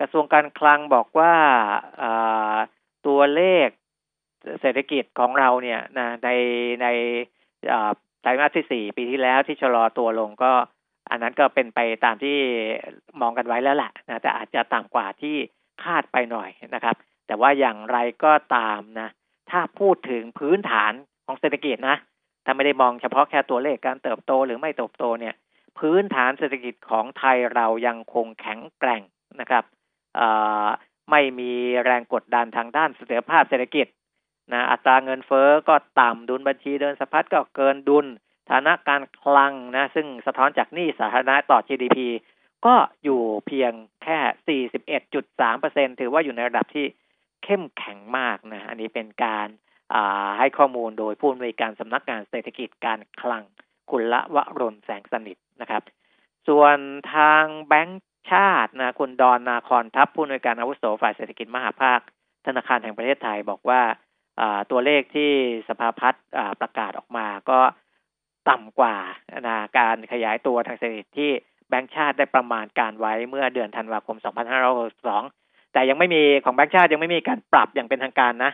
[0.00, 1.34] กระทรวงการคลังบอกว่า
[3.06, 3.68] ตัวเลข
[4.60, 6.30] เศรษฐกิจของเราเนี่ยนะใน
[6.82, 6.86] ใน
[8.26, 10.52] ตรมาสที่สี่ปีที่แล้วที่ชะลอตัวลงก็
[11.10, 12.36] อันนั้นก็เป็นไปตามที่
[13.20, 15.36] มองกันไว้แล้วแหละนะแต่อาจจะต่ำกว่าที่
[15.84, 19.08] คาดไปหน่อยนะครับ แต่ว่าอย่างไรก็ตามนะ
[19.50, 20.92] ถ้าพูดถึงพื้นฐาน
[21.26, 21.96] ของเศรษฐกิจนะ
[22.44, 25.34] ถ้าไม่ได้มองเฉพาะแค่ตัวเลขการเติบโตหรือไม่เติบโตเนี่ย
[25.78, 29.02] พื้นฐานเศรษฐกิจของไทยเรายังคงแข็งแกร่ง
[29.40, 29.64] นะครับ
[31.10, 31.52] ไม่มี
[31.84, 33.86] แรงกดดันทางด้านเสถียรภาพเศรษฐกิจ
[34.52, 38.06] นะอัตราเงินเฟอ้อก็ต่ำดุลบัญชีเดินสะพัดก็เกินดุล
[38.50, 41.98] ฐานะการคลังนะ ซึ่งสะท้อนจากหนี้สาธารณะต่อ GDP
[42.66, 44.64] ก็อยู่เพียงแค่
[45.88, 46.86] 41.3%ถือว่าอยู่ในระดับที่
[47.44, 49.48] เข้มแข็งมากนะ อันนี้เป็นการ
[50.38, 53.44] ให้ข้อมูลโดยผู้อำนวยการสำนักงานเศรษฐกิจการคลัง
[53.90, 55.82] คุณละวะรนแสงสนิทนะครับ
[56.48, 56.78] ส่วน
[57.14, 62.00] ทางแบงก์ชาตินะคุณดอนนาคอนทัพผู้อำนวยการอาวุโสฝ่ายเศรษฐกิจมหาภาค
[62.46, 63.80] ธนาคารแห่งประเทศไทยบอกว่า
[64.70, 65.30] ตัวเลขที่
[65.68, 66.24] สภาพัฒน์
[66.60, 67.60] ประกาศออกมาก็
[68.50, 68.96] ต่ำกว่า
[69.46, 71.30] นะการขยายตัวทางเศรษฐกิจที่
[71.68, 74.16] แบงก์ชาติได้ประมาณการไว้เมื่อเดือนธันวาคม
[74.94, 78.52] 2562 แต่ยังไม่มีของแบงก์ชาติยังไม่มีการปรับอย่างเป็นทางการนะ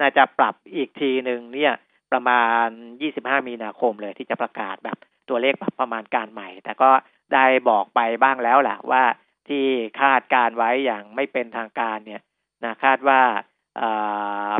[0.00, 1.72] น่าจะปรับอีกทีหนึ่งเนี่ย
[2.12, 2.66] ประมาณ
[3.06, 6.90] 25 มีนาคมเลยที่จะประกาศแบบตัวเลขปรับประมาณการใหม่ แต่ก็
[7.34, 9.02] ได้บอกไปบ้างแล้วแหละว่า
[9.48, 9.64] ที่
[10.00, 12.22] คาดการไว้อย่างไม่เป็นทางการเนี่ย
[12.64, 13.20] นะคาดว่า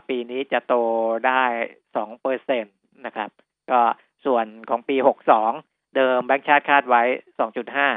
[0.09, 0.75] ปีนี้จะโต
[1.27, 1.43] ได้
[1.97, 2.71] สองเปอร์เซ็นต
[3.07, 3.31] นะครับ
[3.71, 3.81] ก็
[4.27, 5.53] ส่วนของปีหกสอง
[5.97, 7.03] เดิมแบงค์ชาติคาดไว้
[7.39, 7.89] สองจุดห้า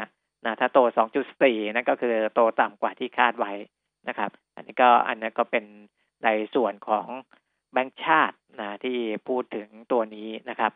[0.45, 3.52] นะถ้าโตสองจุดสี่นั่นก็คือโตต่ำกว่าที่คาดไว้
[4.08, 5.65] นะครับ อันนี้ก็อันนี้ก็เป็น
[6.23, 7.08] ในส่วนของ
[7.73, 8.97] แบงค์ชาตินะที่
[9.28, 10.71] พูดถึงตัวนี้นะครับ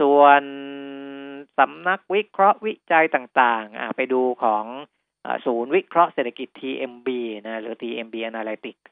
[0.00, 0.42] ส่วน
[1.58, 4.64] สำนักวิเคราะห์วิจัยต่างๆ ไปดูของ
[5.46, 7.08] ศูนย์วิเคราะห์เศรษฐกิจ TMB
[7.46, 8.82] นะหรือ TMB Analytics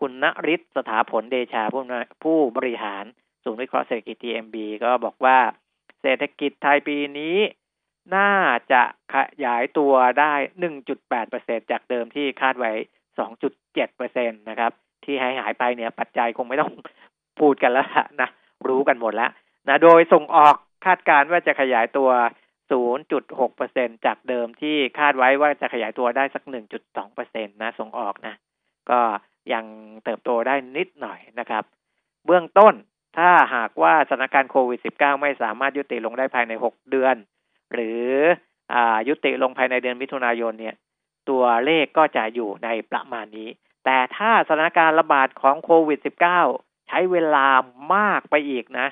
[0.00, 1.82] คุณณริศสถาผลเดชาผู้
[2.24, 3.04] ผู้บริหาร
[3.44, 5.38] ศูนย์วิเคราะห์เศรษฐกิจ TMB ก็บอกว่า
[6.02, 7.36] เศรษฐกิจไทยปีนี้
[8.16, 8.32] น่า
[8.72, 8.82] จะ
[9.14, 10.34] ขยายตัวได้
[11.02, 12.72] 1.8%จากเดิมที่คาดไว้
[13.54, 14.72] 2.7%นะครับ
[15.04, 16.72] ที่หายหายไปเนี่ยปัจจัยคงไม่ต้อง
[17.40, 17.88] พูดกันแล้ว
[18.20, 18.28] นะ
[18.68, 19.30] รู้กันหมดแล้ว
[19.68, 20.54] นะโดยส่งออก
[20.86, 22.10] คาดการว่าจะขยายตัว
[22.86, 26.42] 0.6%จากเดิมที่คาดไว้ว่าจะขยายตัวได้สัก
[26.96, 28.34] 1.2%นะ ส่งออกนะ
[28.90, 29.00] ก็
[29.52, 29.64] ยัง
[30.04, 31.64] เติบโตได้นิดหน่อยนะครับ
[32.26, 32.74] เบื้องต้น
[33.18, 37.16] ถ้าหากว่าสถานการณ์โควิด -19 ไม่สามารถยุติลงได้ภายใน 6 เดือน
[37.72, 38.04] หรือ
[38.74, 38.76] อ
[39.08, 40.74] ยุติลงภายในเดือนมิถุนายนเนี่ย
[41.28, 43.48] ตัวเลขก็จะอยู่ในประมาณนี้
[43.84, 45.98] แต่ถ้าสถานการณ์ระบาดของโควิด
[46.44, 47.46] -19 ใช้เวลา
[47.94, 48.88] มากไปอีกนะ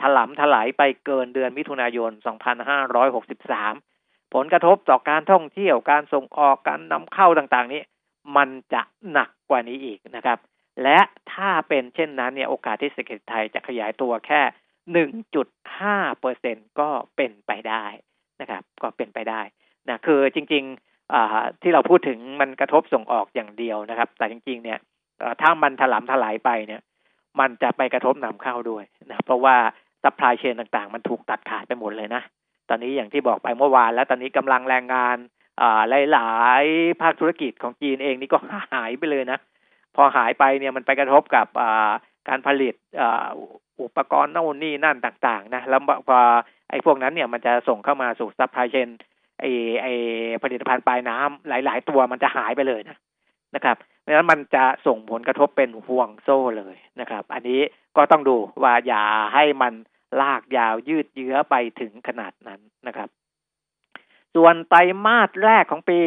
[0.00, 2.10] ถลำถลายไปเกินเดือนมิถุนายน
[3.02, 7.82] 2563 ผลกระทบต่อการท่องเที่ยว การส่งออก การนำเข้าต่างๆ นี้
[8.36, 10.38] มันจะหนัก กว่านี้อีกนะครับ
[10.82, 10.98] และ
[11.32, 14.40] ถ้าเป็นเช่นนั้นเนี่ยโอกาสที่เศรษฐกิจไทยจะขยายตัวแค่
[15.30, 17.84] 1.5เปอร์เซ็นก็เป็นไปได้
[18.40, 19.40] นะครับ ก็เป็นไปได้
[19.88, 24.78] นะคือจริงๆที่เราพูดถึงมันกระทบส่งออกอย่างเดียวนะครับ แต่จริง ๆ เนี่ย
[25.40, 26.82] ถ้ามันถลำถลายไปเนี่ย
[27.40, 29.56] มันจะไปกระทบนำเข้าด้วยนะเพราะว่า
[30.02, 32.22] supply chain ต่างๆ มันถูกตัดขาดไปหมดเลยนะ
[32.68, 35.16] ตอนนี้อย่างที่บอกไปเมื่อวาน แล้วตอนนี้กำลังแรงงาน
[36.12, 38.38] หลายๆ ภาคธุรกิจของจีนเองนี่ก็
[38.74, 39.38] หายไปเลยนะ
[39.96, 41.46] พอหายไปเนี่ยมันไปกระทบกับ
[42.28, 42.74] การผลิต
[43.82, 46.18] อุปกรณ์โน่นนี่นั่นต่างๆนะแล้วพอ
[46.70, 48.88] ไอ้พวกนั้นเนี่ยมันจะส่งเข้ามาสู่ supply chain
[49.40, 49.50] ไอ้
[49.82, 49.92] ไอ้
[50.42, 52.96] ผลิตภัณฑ์ปลายน้ำหลาย ๆ ตัวมันจะหายไปเลยนะ
[53.54, 57.60] นะครับเพราะฉะนั้นมันจะส่งผลกระทบเป็นห่วงโซ่เลยนะครับ อันนี้
[57.96, 59.72] ก็ต้องดูว่าอย่าให้มัน
[60.20, 63.08] ลากยาวยืดเยื้อไปถึงขนาดนั้นนะครับ
[64.34, 65.98] ส่วนไตรมาสแรกของปี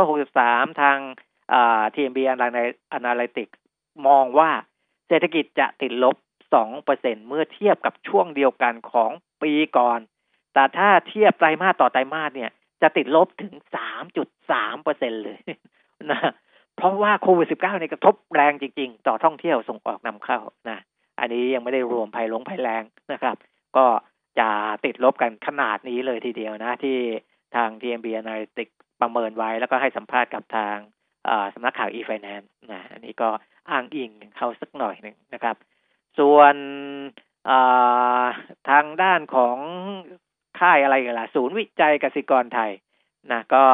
[0.00, 0.98] 2563 ทาง
[1.94, 2.18] TMB
[2.98, 3.56] Analytics
[4.06, 4.50] มองว่า
[5.08, 6.16] เศรษฐกิจจะติดลบ
[6.72, 9.10] 2%เมื่อเทียบกับช่วงเดียวกันของ
[9.42, 10.00] ปีก่อน
[10.54, 12.50] แต่ถ้าเทียบไตรมาสต่อไตรมาสเนี่ย
[12.82, 13.54] จะติดลบถึง
[14.34, 15.40] 3.3%เลย
[16.10, 16.20] นะ
[16.76, 20.40] เพราะว่าโควิด -19 เนี่ยกระทบแรงจริง ๆ ต่อท่องเที่ยวส่งออกนำเข้า
[20.70, 20.78] นะ
[21.18, 23.36] อันนี้ยังไม่ได้รวมภัยลงภัยแรงนะครับ
[23.76, 23.86] ก็
[24.38, 24.48] จะ
[24.84, 26.98] ติดลบกันขนาดนี้เลยทีเดียวนะที่
[27.56, 30.76] ทาง TMB Analytics ประเมินไว้ แล้วก็ให้สัมภาษณ์กับทาง
[31.54, 33.28] สำนักข่าว e-finance นะอันนี้ก็
[33.70, 35.56] อ้างอิงเขาสักหน่อยหนึ่งนะครับ
[36.18, 36.54] ส่วน
[38.70, 39.56] ทางด้านของ
[40.60, 42.70] ค่ายอะไรกันล่ะ ศูนย์วิจัยกสิกรไทย
[43.32, 43.64] นะก็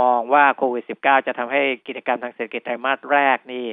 [0.00, 3.66] มองว่าโควิด -19 จะทำให้กิจกรรมทางเศรษฐกิจไตรมาสแรกนี่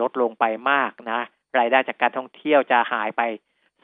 [0.00, 1.20] ลดลงไปมากนะ
[1.58, 3.22] รายได้จากการท่องเที่ยวจะหายไป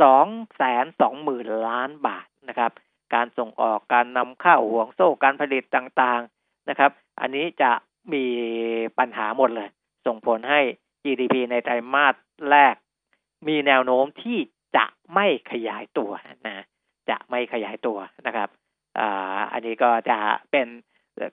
[0.02, 0.26] สอง
[0.56, 2.72] แสนสองหมื่นล้านบาทนะครับ
[3.14, 7.72] การส่งออกการนำเข้าห่วงโซ่การผลิตต่างๆนะครับ อันนี้จะ
[8.12, 8.24] มี
[8.98, 9.68] ปัญหาหมดเลย
[10.06, 10.60] ส่งผลให้
[11.04, 12.14] GDP ในไตรมาส
[12.50, 12.74] แรก
[13.48, 14.38] มีแนวโน้มที่
[14.76, 16.10] จะไม่ขยายตัว
[16.48, 16.64] นะ
[17.10, 18.48] จะไม่ขยายตัวนะครับ
[18.98, 20.18] อ่าอันนี้ก็จะ
[20.50, 20.68] เป็น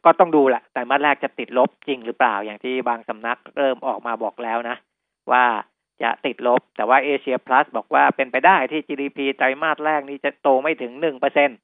[0.05, 4.77] ก็ต้องดูแหละแต่มาสแรกจะติดลบจริงหรือเปล่าอย่างที่บางสำนักเริ่มออกมาบอกแล้วนะ
[5.31, 5.45] ว่า
[6.03, 11.57] จะติดลบ แต่ว่าเอเชียพลัสบอกว่าเป็นไปได้ที่ GDP ไตรมาสแรกนี้จะโตไม่ถึงหนึ่งเปอร์เซ็นต์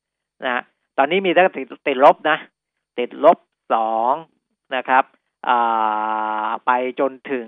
[0.47, 0.57] นะ
[0.97, 2.37] ตอนนี้มีต่ติดติดลบนะ
[2.99, 3.37] ติดลบ
[3.73, 4.13] สอง
[4.75, 5.03] นะครับ
[6.65, 7.47] ไปจนถึง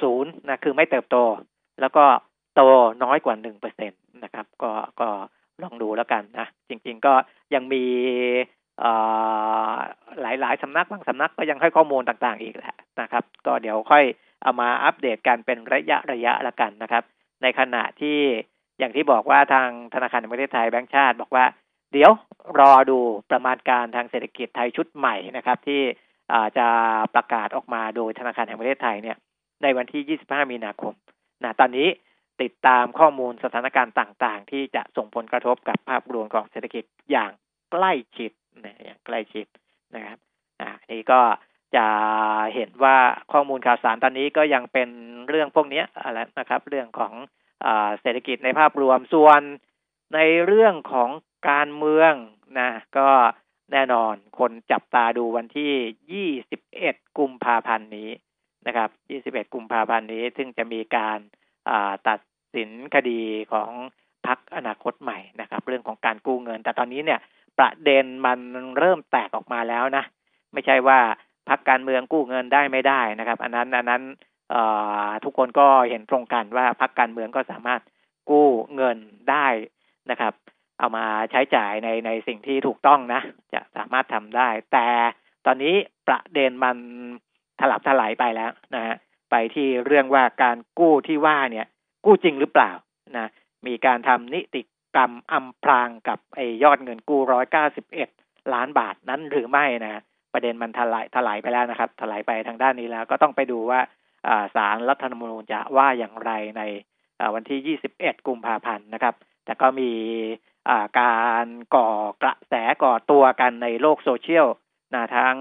[0.00, 1.16] ศูนย์นะคือไม่เติบโต
[1.80, 2.04] แล้วก็
[2.54, 2.60] โต
[3.02, 5.08] น้อยกว่าหนึ่งเปอร์เซ็นตนะครับ ก็ก็
[5.62, 7.14] ลองดูแล้วกันนะ จริง ๆ ก็
[7.54, 7.84] ยังมี
[10.20, 14.04] หลายๆสำนักบางสำนักก็ยังให้ข้อมูลต่างๆ อีกแหละนะครับ ก็เดี๋ยวค่อย
[14.42, 17.04] เอามาอัปเดตกันเป็นระยะระยะละกันนะครับ
[17.42, 18.18] ในขณะที่
[18.78, 21.44] อย่างที่บอกว่าทางธนาคารแห่งประเทศไทยแบงก์ชาติ บอกว่า
[21.92, 22.12] เดี๋ยว
[22.60, 22.98] รอดู
[23.30, 25.82] ประมาณการทางเศรษฐกิจไทยชุดใหม่นะครับ ที่
[26.58, 26.68] จะ
[27.14, 29.16] ประกาศออกมาโดยธนาคารแห่งประเทศไทยเนี่ย
[29.62, 30.92] ในวันที่ 25 มีนาคม
[31.42, 31.88] นะตอนนี้
[32.42, 37.30] ติดตามข้อมูลสถานการณ์ต่าง ๆ ที่จะส่งผลกระทบกับภาพรวมของเศรษฐกิจอย่าง
[37.72, 38.30] ใกล้ชิด
[38.64, 39.46] นะอย่างใกล้ชิด
[39.94, 40.18] นะครับ
[40.60, 41.20] อ่านี่ก็
[41.76, 41.86] จะ
[42.54, 42.96] เห็นว่า
[43.32, 44.88] ข้อมูลข่าวสารตอนนี้ก็ยังเป็น
[45.28, 47.12] เรื่องพวกนี้อะไรนะครับ เรื่องของ
[47.64, 47.66] อ
[48.00, 49.40] เศรษฐกิจในภาพรวมส่วน
[50.14, 51.10] ในเรื่องของ
[51.48, 52.12] การเมือง
[52.58, 53.08] นะก็
[53.72, 58.10] แน่นอนคนจับตาดูวันที่ 21 กุมภาพันธ์นี้
[58.66, 58.90] นะครับ
[59.42, 61.18] 21 กุมภาพันธ์นี้ ซึ่งจะมีการ
[62.08, 62.20] ตัด
[62.54, 63.70] สินคดีของ
[64.26, 67.20] พักอนาคตใหม่นะครับ เรื่องของการกู้เงิน แต่ตอนนี้เนี่ย
[67.58, 68.38] ประเด็นมัน
[68.78, 70.04] เริ่มแตกออกมาแล้วนะ
[70.52, 70.98] ไม่ใช่ว่า
[71.48, 74.02] พักการเมืองกู้เงินได้ไม่ได้นะครับ อันนั้นอันนั้น
[75.24, 77.80] ทุกคนก็เห็นตรงกันว่าพักการเมืองก็สามารถ
[78.30, 78.98] กู้เงิน
[79.30, 79.46] ได้
[80.10, 80.32] นะครับ
[80.82, 83.20] เอามาใช้จ่ายในในสิ่งที่ถูกต้องนะ
[83.54, 84.86] จะสามารถทำได้ แต่
[85.46, 85.74] ตอนนี้
[86.08, 86.76] ประเด็นมัน
[87.60, 88.96] ถลับถลายไปแล้วนะฮะ
[89.30, 91.66] ไปที่เรื่องว่าการกู้ที่ว่าเนี่ย
[92.04, 92.72] กู้จริงหรือเปล่า
[93.16, 93.30] นะ
[93.66, 94.62] มีการทำนิติ
[94.96, 98.08] กรรมอำพรางกับไอยอดเงินกู้ร้อยเก้าสิบเอ็ด
[98.54, 103.80] ล้านบาทนั้นหรือไม่นะ ประเด็นมันถลายถลายไปแล้วนะครับ ถลายไปทางด้านนี้แล้ว ก็ต้องไปดูว่า
[104.54, 106.62] ศาลรัฐธรรมนูญจะว่าอย่างไรใน
[107.34, 109.14] วันที่ 21 กุมภาพันธ์นะครับ
[109.44, 109.90] แต่ก็มี
[111.00, 111.88] การก่อ
[112.22, 114.46] กระแสก่อตัวกันในโลกโซเชียล
[114.94, 115.36] นะทั้ง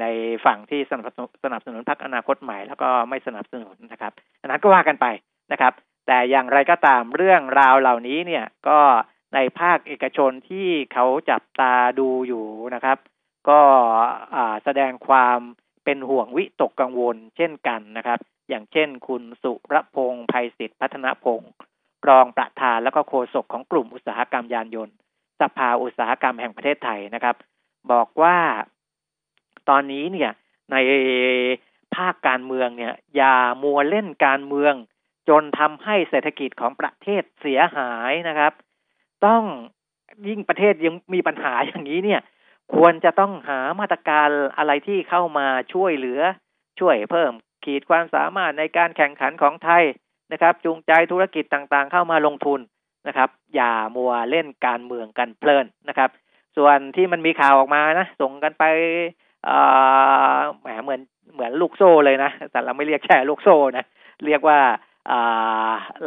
[0.00, 0.06] ใน
[0.44, 1.12] ฝั่งที่สนับ
[1.44, 5.06] สนับสนุนพรรคอนาคตใหม่ แล้วก็ไม่สนับสนุนนะครับอันนั้นก็ว่ากันไป
[5.52, 5.72] นะครับ
[6.06, 8.78] แต่อย่างไรก็ตามเรื่องราวเหล่านี้เนี่ยก็
[9.34, 12.98] ในภาคเอกชนที่เขาจับตาดูอยู่นะครับ
[13.48, 13.60] ก็
[14.64, 15.38] แสดงความ
[15.84, 21.50] เป็นห่วงวิตกกังวลเช่นกันนะครับ อย่างเช่นคุณสุรพงษ์ภัยศิษฐ์พัฒนพงศ์
[22.08, 24.94] รองประธานแล้วก็โฆษกของกลุ่มอุตสาหกรรมยานยนต์
[25.40, 27.36] สภาอุตสาหกรรมแห่งประเทศไทยนะครับ
[27.92, 28.36] บอกว่า
[29.68, 30.30] ตอนนี้เนี่ย
[30.72, 30.76] ใน
[31.94, 34.74] ภาคการเมืองเนี่ยอย่ามัวเล่นการเมือง
[35.28, 38.52] จนทำให้เศรษฐกิจของประเทศเสียหายนะครับ
[39.26, 39.42] ต้อง
[40.28, 42.20] ยิ่งประเทศยังมีปัญหาอย่างนี้เนี่ย
[42.74, 46.20] ควรจะต้องหามาตรการอะไรที่เข้ามาช่วยเหลือ
[46.80, 47.32] ช่วยเพิ่ม
[47.64, 49.84] ขีดความสามารถในการแข่งขันของไทย
[50.32, 52.60] นะครับ จูงใจธุรกิจต่างๆ เข้ามาลงทุน
[53.06, 56.10] นะครับ อย่ามัวเล่นการเมืองกันเพลินนะครับ
[56.56, 58.64] ส่วนที่มันมีข่าวออกมานะ ส่งกันไป
[60.60, 61.00] แหมเหมือน
[61.32, 63.84] เหมือนลูกโซ่เลยนะแต่เราไม่เรียกแชร์ลูกโซ่นะ
[64.26, 64.58] เรียกว่า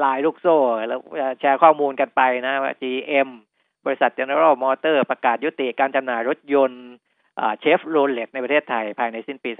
[0.03, 0.57] ลายลูกโซ่
[0.87, 0.99] แล้ว
[1.39, 3.29] แชร์ข้อมูลกันไปนะว่า GM
[3.85, 6.83] บริษัท General Motor ประกาศยุติการจำหน่ายรถยนต์
[7.59, 9.51] เชฟโรเลตในประเทศไทยภายในสิ้นปี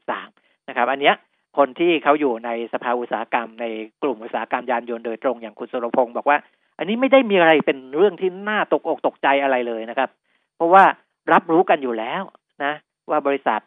[0.00, 1.14] 2563 นะครับ อันเนี้ย
[1.56, 3.66] คนที่เขาอยู่ในสภาอุตสาหกรรม ใน
[4.02, 6.38] กลุ่มอุตสาหกรรมยานยนต์โดยตรงอย่างคุณสุรพงศ์บอกว่า
[6.78, 10.10] อันนี้ไม่ได้มีอะไรเป็นเรื่องที่น่าตกอกตกใจอะไรเลยนะครับ
[10.56, 10.84] เพราะว่า
[11.32, 12.22] รับรู้กันอยู่แล้ว
[12.64, 12.72] นะ
[13.10, 13.60] ว่าบริษัท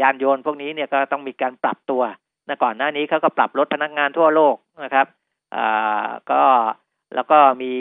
[0.00, 2.02] ยานยนต์พวกนี้เนี่ยก็ต้องมีการปรับตัว
[2.48, 5.06] นะก่อนหน้านี้เขาก็ปรับลดพนักงานทั่วโลกนะครับ
[6.30, 6.42] ก็
[7.14, 7.74] แล้วก็มี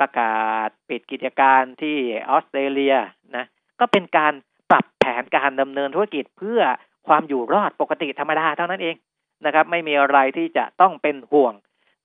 [0.00, 1.96] ประกาศปิดกิจการที่
[2.30, 2.96] ออสเตรเลีย
[3.36, 3.44] นะ
[3.80, 4.32] ก็เป็นการ
[4.70, 6.60] ปรับแผนการดำเนินธุรกิจเพื่อ
[7.10, 8.96] ความอยู่รอดปกติธรรมดาเท่านั้นเอง
[9.46, 11.54] นะครับ ไม่มีอะไรที่จะต้องเป็นห่วง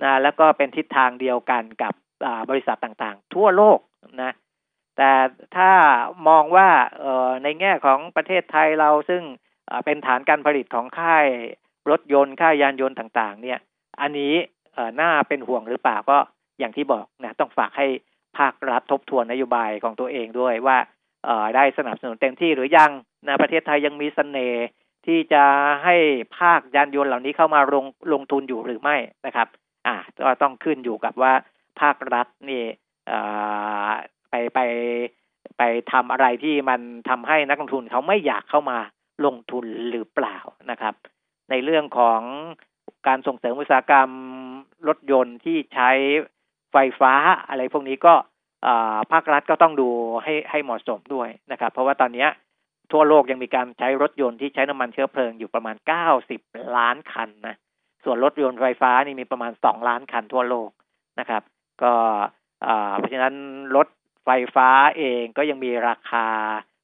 [0.03, 1.93] นะแล้วก็เป็นทิศทางเดียวกันกับ
[2.49, 3.79] บริษัทต่างๆ ทั่วโลก
[4.21, 4.33] นะ
[4.97, 5.11] แต่
[5.55, 5.71] ถ้า
[6.27, 6.69] มองว่า
[7.43, 9.23] ในแง่ของประเทศไทยเราซึ่ง
[9.85, 11.25] เป็นฐานการผลิตของค่าย
[11.89, 13.59] รถยนต์ค่ายยานยนต์ต่าง ๆ เนี่ย
[14.01, 14.33] อันนี้
[15.01, 16.17] น่าเป็นห่วงหรือเปล่าก็
[16.59, 17.87] อย่างที่บอกนะต้องฝากให้
[18.37, 20.77] ภาครัฐทบทวนนโยบายของตัวเองด้วยว่า
[21.55, 22.91] ได้สนับสนุนเต็มที่หรือยัง
[23.27, 24.65] นะประเทศไทยยังมีสเสน่ห์
[25.05, 25.43] ที่จะ
[25.83, 25.95] ให้
[26.37, 29.47] ภาคยานยนต์เหล่านี้เข้ามาลงลงทุนอยู่หรือไม่นะครับ
[29.87, 31.33] อ่าก็ต้องขึ้นอยู่กับว่า
[31.81, 32.63] ภาครัฐนี่
[34.29, 34.59] ไปไป
[35.57, 38.77] ไปทำอะไรที่มันทำให้นักลงทุนเขาไม่อยากเข้ามา
[39.25, 40.37] ลงทุนหรือเปล่า
[40.71, 40.93] นะครับ
[41.49, 42.21] ในเรื่องของ
[43.07, 44.09] การส่งเสริมอุตสาหกรรม
[44.87, 45.89] รถยนต์ที่ใช้
[46.71, 47.13] ไฟฟ้า
[47.47, 48.13] อะไรพวกนี้ก็
[49.11, 49.89] ภาครัฐก็ต้องดู
[50.23, 52.27] ให้ให้เหมาะสมด้วยนะครับ เพราะว่าตอนนี้
[52.91, 56.41] ทั่วโลกยังมีการใช้รถยนต์ที่ใช้น้ำมันเชื้อเพลิงอยู่ประมาณเก้าสิบ
[56.77, 57.55] ล้านคันนะ
[58.03, 60.69] ส่วนรถยนต์ไฟฟ้านี่มีประมาณสองล้านคันทั่วโลก
[61.19, 61.43] นะครับ
[61.83, 61.93] ก็
[62.97, 63.33] เพราะฉะนั้น
[63.75, 63.87] รถ
[64.25, 66.25] ไฟฟ้าเองก็ยังมีราคา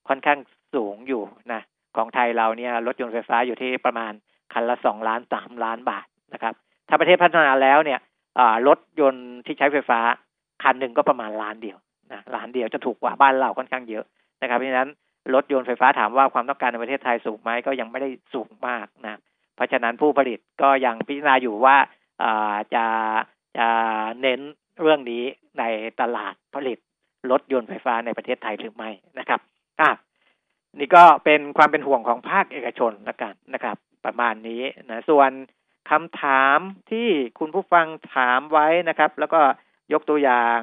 [0.08, 0.40] ค่อนข้าง
[0.74, 1.62] สูงอยู่นะ
[1.96, 4.12] ของไทยเราเนี่ยรถยนต์ไฟฟ้าอยู่ที่ประมาณ
[4.54, 6.54] คันละสองล้านสามล้านบาทนะครับ
[6.90, 8.00] ถ้าประเทศพัฒนาแล้วเนี่ย
[8.68, 10.00] รถยนต์ที่ใช้ไฟฟ้า
[10.64, 11.78] คันหนึ่งก็ประมาณล้านเดียว
[12.12, 14.06] นะล้านเดียวจะถูกกว่าบ้านเราค่อนข้างเยอะ
[14.42, 14.90] นะครับ เพราะฉะนั้น
[15.36, 19.20] รถยนต์ไฟฟ้าถามว่าความต้องการในประเทศไทยสูงไหมก็ยังไม่ได้สูงมากนะ
[19.56, 21.78] เพราะฉะนั้นผู้ผลิตก็ยังพิจารณาอยู่ว่า
[22.76, 22.86] จะ
[23.58, 23.68] จะ
[24.22, 24.40] เน้น
[24.82, 25.24] เรื่องนี้
[25.60, 25.64] ใน
[26.02, 26.78] ตลาดผลิต
[27.32, 29.40] รถยนต์ไฟฟ้าในประเทศไทยหรือไม่นะครับ
[29.82, 29.90] อะ
[30.80, 35.32] นี่ก็เป็นความเป็นห่วงของภาคเอกชนละกันนะครับ ประมาณนี้นะส่วน
[35.92, 36.58] คำถาม
[36.92, 37.08] ที่
[37.40, 39.42] คุณผู้ฟังถามไว้นะครับ แล้วก็
[39.94, 40.60] ยกตัวอย่าง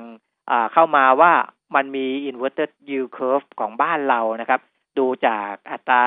[0.72, 1.32] เข้ามาว่า
[1.74, 4.60] มันมี inverted yield curve ของบ้านเรานะครับ
[4.98, 6.04] ดูจากอัตรา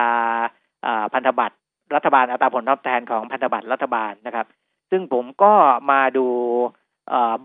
[1.13, 1.58] พันธบัตร
[1.95, 4.47] รัฐบาลอัตราผลตอบแทนของพันธบัตรรัฐบาลนะครับ
[4.91, 5.54] ซึ่งผมก็
[5.91, 6.28] มาดู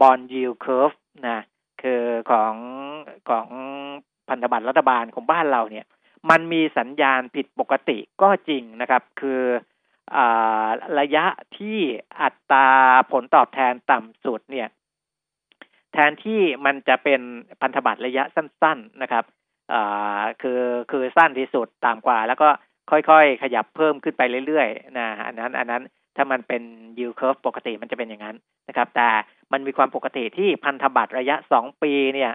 [0.00, 0.92] บอลยิวเคอร์ฟ
[1.28, 1.40] นะ
[1.82, 2.54] คือของ
[3.30, 3.46] ของ
[4.28, 5.86] พันธบัตรรัฐบาลของบ้านเราเนี่ย
[6.30, 9.42] มันมีสัญญาณผิดปกติก็จริงนะครับ คือ
[10.16, 10.18] อ
[10.98, 11.26] ระยะ
[11.56, 11.78] ที่
[12.20, 12.68] อัตรา
[13.12, 14.68] ผลตอบแทนต่ำสุดเนี่ย
[15.96, 17.20] แทนที่มันจะเป็น
[17.60, 19.24] พันธบัตรระยะสั้น ๆนะครับ
[20.42, 22.48] คือคือสั้นที่สุดต่ำกว่า แล้วก็
[22.90, 25.82] ค่อยๆ ขยับเพิ่มขึ้นไปเรื่อยๆนะอันนั้นอันนั้น
[26.16, 26.62] ถ้ามันเป็น
[26.98, 28.36] yield curve ปกติมันจะเป็นอย่างนั้น
[28.68, 29.08] นะครับ แต่
[29.52, 32.32] มันมีความปกติที่พันธบัตรระยะสองปีเนี่ย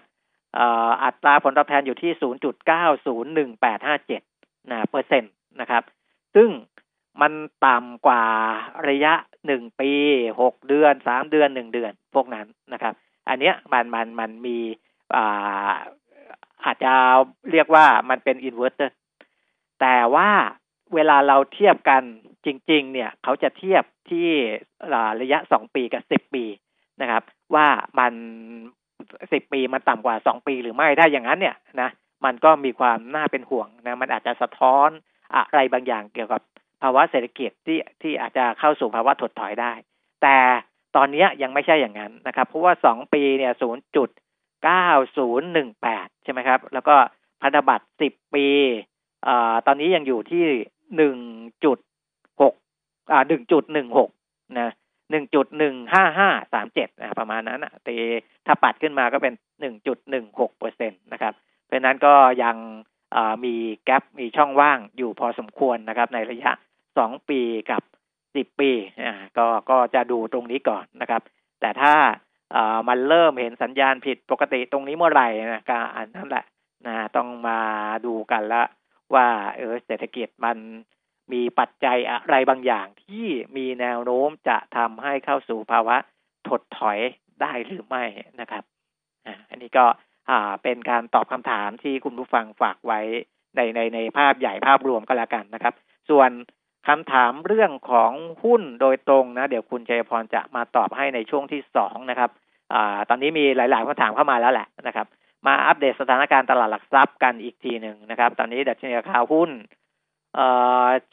[1.04, 2.12] อัตราผลตอบแทนอยู่ที่
[3.41, 5.84] 0.901857นะเปอร์เซ็นต์นะครับ
[6.36, 6.50] ซึ่ง
[7.21, 7.34] มัน
[7.65, 8.24] ต่ำกว่า
[8.89, 9.13] ระยะ
[9.45, 9.91] หนึ่งปี
[10.41, 12.93] หกเดือนสามเดือนหนึ่งเดือน พวกนั้นนะครับ
[13.28, 14.58] อันเนี้ยมันมันมันมี
[15.16, 15.72] อา
[16.66, 16.94] อาจจะ
[17.52, 18.96] เรียกว่ามันเป็นอินเวอร์เตอร์
[19.82, 20.30] แต่ว่า
[20.94, 22.04] เวลาเราเทียบกัน
[22.46, 24.30] จริง ๆ เนี่ย เขาจะเทียบที่
[25.22, 26.46] ระยะสองปีกับสิบปี
[27.02, 27.24] นะครับ
[27.56, 27.68] ว่า
[28.00, 28.14] มัน
[29.32, 31.90] สิบปีมันต่ำกว่าสองปีหรือไม่ถ้าอย่างนั้นเนี่ยนะ
[32.26, 34.90] มันก็มีความน่าเป็นห่วงนะมันอาจจะสะท้อน
[35.36, 36.42] อะไรบางอย่างเกี่ยวกับ
[36.82, 39.74] ภาวะเศรษฐกิจที่ที่อาจจะเข้าสู่ภาวะถดถอยได้
[40.22, 40.38] แต่
[40.96, 44.10] ตอนนี้ยังไม่ใช่อย่างนั้นนะครับ เพราะว่าสองปีเนี่ยศูนย์จุด
[44.64, 46.96] เก้าศูนย์หนึ่งแปดใช่ไหมครับ แล้วก็
[47.42, 48.48] พันธบัตรสิบปี
[49.28, 50.46] อ่าตอนนี้ยังอยู่ที่
[50.96, 51.18] หนึ่ง
[51.66, 51.78] จุด
[52.42, 52.54] หก
[53.12, 54.10] อ่าหนึ่งจุดหนึ่งหก
[54.60, 54.70] นะ
[55.12, 57.94] หนึ่งจุดหนึ่งห้าห้าสามเจ็ดนะประมาณนั้นนะแต่
[58.46, 61.34] ถ้าปัดขึ้นมาก็เป็นหนึ่งจุดหนึ่งหกเปอร์เซ็นตนะครับ
[61.66, 62.56] เพราะนั้นก็ยัง
[63.46, 66.52] มีแกลบมีช่องว่างอยู่พอสมควรนะครับ ในระยะ
[66.98, 67.82] สองปีกับ
[68.36, 68.72] สิบปี
[69.04, 71.22] อ่าก็ก็จะดูตรงนี้ก่อนนะครับ
[71.62, 71.94] แต่ถ้า
[72.56, 76.46] อ่ามันเริ่มเห็นสัญญาณผิดปกติตรงนี้เมื่อไหร่นะก็อันนั้นแหละ
[76.88, 77.60] นะต้องมา
[78.06, 78.63] ดูกันละ
[79.13, 80.58] ว่าเออเศรษฐกิจมัน
[81.34, 83.26] มีปัจจัยอะไรบางอย่างที่
[83.58, 85.98] มีแนวโน้มจะทำให้เข้าสู่ภาวะ
[86.48, 87.00] ถดถอย
[87.41, 88.04] ได้หรือไม่
[88.39, 88.63] นะครับ
[89.50, 89.86] อันนี้ก็
[90.63, 93.00] เป็นการตอบคำถามที่คุณผู้ฟังฝากไว้
[93.56, 95.74] ในในในภาพใหญ่ภาพรวมก็แล้วกันนะครับ
[96.10, 96.30] ส่วน
[96.88, 98.12] คำถามเรื่องของ
[98.44, 102.30] หุ้นโดยตรงนะ เดี๋ยวคุณชัยพรจะมาตอบให้ในช่วงที่สองนะครับ
[102.74, 102.76] อ
[103.10, 105.08] ตอนนี้มีหลายๆคำถามเข้ามาแล้วแหละนะครับ
[105.48, 109.50] มาอัปเดตสถานการณ์ตลาดหลักทรัพย์กันอีกทีหนึ่งนะครับ ตอนนี้ดัชนีราคาหุ้น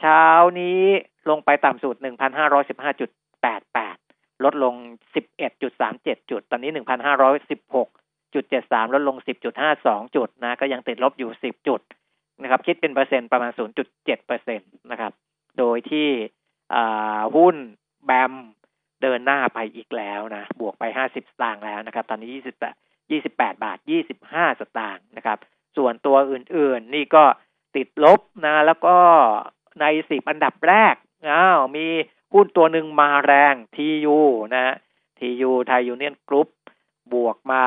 [0.00, 0.24] เช้า
[0.60, 0.82] นี้
[1.30, 4.74] ลงไปต่ำสุด 1,515.88 ลดลง
[5.52, 9.16] 11.37 จุด ตอนนี้ 1,516.73 ลดลง
[9.66, 11.80] 10.52 จุดนะ ก็ยังติดลบอยู่ 10 จุด
[12.42, 13.50] นะครับ คิดเป็นเปอร์เซ็นต์ประมาณ
[13.84, 15.12] 0.7เปอร์เซ็นต์นะครับ
[15.58, 16.08] โดยที่
[17.36, 17.56] หุ้น
[18.04, 18.32] แบม
[19.02, 22.32] เดินหน้าไปอีกแล้วนะ บวกไป 50 สตางค์แล้วนะครับ ตอนนี้
[23.20, 23.78] 28 28 บาท
[24.20, 25.38] 25 สตางค์นะครับ
[25.76, 27.24] ส่วนตัวอื่นๆ นี่ก็
[27.76, 28.96] ติดลบนะ แล้วก็
[29.80, 30.94] ในสิบอันดับแรก
[31.30, 31.86] อ้าวมี
[32.34, 34.18] หุ้นตัวหนึ่งมาแรงทียู
[34.54, 34.74] นะ
[35.18, 36.48] TU ไทยยูเนียนกรุ๊ป
[37.14, 37.64] บวกมา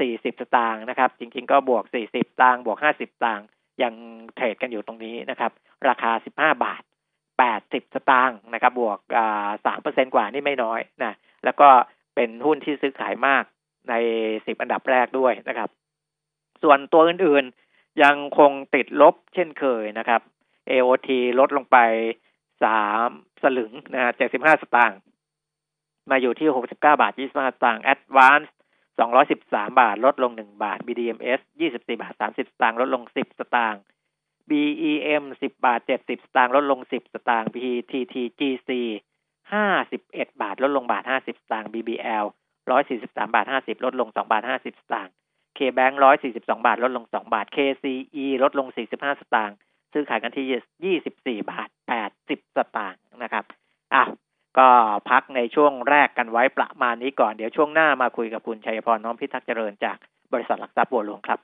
[0.00, 3.46] สี่สิบสตางค์นะครับ จริงๆ ก็บวกสี่สิบตางค์บวกห้าสิบตางค์
[3.82, 3.94] ยัง
[4.34, 5.52] trade กันอยู่ตรงนี้นะครับ
[5.88, 6.82] ราคาสิบห้าบาท
[7.38, 8.98] แปดสิบสตางค์นะครับ บวก
[9.66, 11.12] สามเปอร์เซ็นกว่านี่ไม่น้อยนะ
[11.44, 11.68] แล้วก็
[12.14, 13.44] เป็นหุ้นที่ซื้อขายมาก
[13.88, 13.94] ใน
[14.46, 15.70] สิบอันดับแรกด้วยนะครับ
[16.62, 20.20] ส่วนตัวอื่นๆยังคงติดลบเช่นเคยนะครับ
[20.70, 21.76] AOT ลดลงไป
[22.64, 23.08] สาม
[23.42, 24.98] สลึงนะฮะเจ็ดสิบห้าสตางค์
[26.10, 28.48] มาอยู่ที่หกสิบเก้าบาทยี่สิบห้าสตางค์ Advance
[28.98, 33.80] สองร้อยสิบสามบาท ลดลงหนึ่งบาท BDMs ยี่สิบสี่บาทสามสิบสตางค์ ลดลงสิบสตางค์
[34.50, 38.70] BEM สิบบาทเจ็ดสิบสตางค์ลดลงสิบสตางค์ PTTGC
[39.52, 42.24] ห้าสิบเอ็ดบาท ลดลงบาทห้าสิบสตางค์ BBL
[42.70, 45.14] ร้อยสี่สิบสามบาทห้าสิบลดลงสองบาทห้าสิบสตางค์
[45.58, 49.56] KBank ร้อยสี่สิบสองบาท ลดลงสองบาท KCE ลดลงสี่สิบห้าสตางค์
[49.92, 50.46] ซื้อขายกันที่
[50.84, 53.44] ยี่สิบสี่บาทแปดสิบสตางค์นะครับ
[53.94, 54.04] อะ
[54.58, 54.68] ก็
[55.10, 59.96] พักในช่วงแรกกันไว้ประมาณนี้ก่อนเดี๋ยวช่วงหน้ามาคุยกับคุณชัยพรน้อมพิทักษ์เจริญจาก
[60.32, 61.40] บริษัทหลักทรัพย์บัวหลวงครับ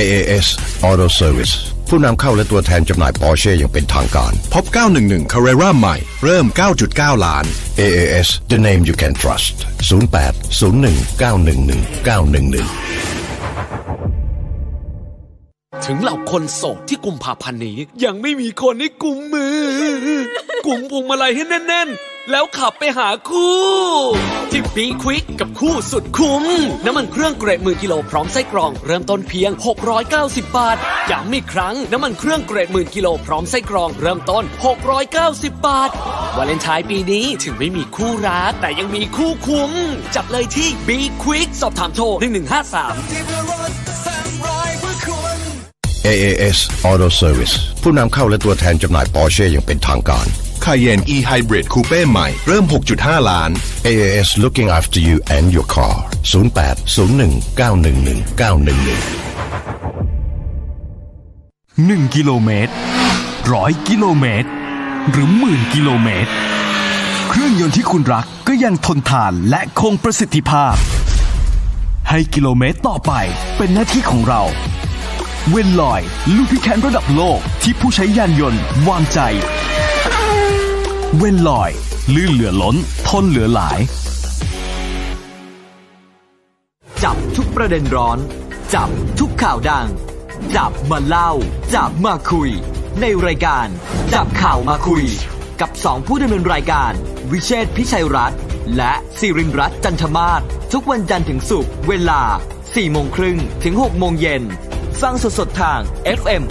[0.00, 0.46] AAS
[0.88, 1.54] Auto Service
[1.88, 4.64] ผู้นำเข้าและตัวแทนจำหน่ายปอร์เช่อย่างเป็นทางการ พบ
[4.98, 6.46] 911 Carrera ใหม่ เริ่ม
[6.84, 7.44] 9.9 ล้าน
[7.80, 9.54] AAS the name you can trust
[9.90, 13.21] 08 01 911 911
[15.86, 19.56] ถึงเหล่าคนโสดที่กุมภาพันธ์นี้ ยังไม่มีคนให้กุมมือ
[20.66, 23.56] กุมพวงมาลัยให้แน่น ๆ แล้วขับไปหาคู่
[24.50, 26.44] ที่บีควิกกับคู่สุดคุ้ม
[26.84, 29.50] น้ำมันเครื่องเกรดหมื่นกิโลพร้อมไส้กรอง เริ่มต้นเพียง
[30.04, 30.76] 690 บาท
[31.10, 34.44] ย้ำอีกครั้ง น้ำมันเครื่องเกรดหมื่นกิโลพร้อมไส้กรอง เริ่มต้น
[35.00, 35.90] 690 บาท
[36.36, 39.70] วาเลนไทน์ปีนี้ถึงไม่มีคู่รัก แต่ยังมีคู่คุ้ม
[40.14, 44.61] จัดเลยที่บีควิกสอบถามโทร1153
[46.10, 46.58] AAS
[46.90, 50.26] Auto Service ผู้นำเข้าและตัวแทนจำหน่าย Porsche อย่างเป็นทางการ
[50.64, 52.64] Cayenne e-hybrid coupe ใหม่ เริ่ม
[52.96, 53.50] 6.5 ล้าน
[53.86, 55.96] AAS looking after you and your car
[56.32, 59.22] 0801 911 911
[61.90, 62.72] 1กิโลเมตร
[63.52, 64.48] ร้อยกิโลเมตร
[65.10, 66.30] หรือหมื่นกิโลเมตร
[67.28, 70.74] เครื่องยนต์ที่คุณรักก็ยังทนทานและคงประสิทธิภาพ
[72.10, 73.12] ให้กิโลเมตรต่อไป
[73.56, 74.42] เป็นหน้าที่ของเรา
[75.50, 76.02] เวนลอย
[76.36, 79.18] ลูพิแคนระดับโลกที่ผู้ใช้ยานยนต์ วางใจ
[81.16, 81.70] เวนลอย
[82.14, 82.76] ลื่นเหลือล้น
[83.08, 83.78] ทนเหลือหลาย
[87.02, 88.18] จับทุกประเด็นร้อน
[88.74, 88.88] จับ
[89.18, 89.86] ทุกข่าวดัง
[90.56, 91.30] จับมาเล่า
[91.74, 92.50] จับมาคุย
[93.00, 93.66] ในรายการ
[94.14, 95.04] จับข่าวมาคุย
[95.60, 96.92] กับสองผู้ดำเนินรายการ
[97.32, 98.40] วิเชษพิชัยรัตน์
[98.76, 100.40] และสิรินรัตน์จันทมาศ
[100.72, 102.22] ทุกวันจันทร์ถึงศุกร์เวลา
[102.62, 104.44] 4โมงครึ่งถึง6โมงเย็น
[105.00, 105.80] ฟังสดๆทาง
[106.18, 106.42] FM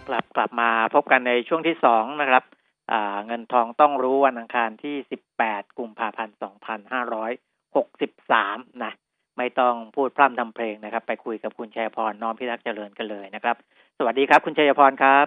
[0.07, 2.43] กลับกลับมาพบกันในช่วงที่สองนะครับ
[2.91, 4.95] อ่าเงินทองต้องรู้วันอังคารที่
[5.37, 6.35] 18 กุมภาพันธ์
[7.99, 8.93] 2563 นะ
[9.37, 13.55] ไม่ต้องพูดพร่ำทำเพลงนะครับ ไปคุยกับคุณชัยพรน้อมพิทักษ์เจริญกันเลยนะครับ
[13.97, 15.25] สวัสดีครับ คุณชัยพรครับ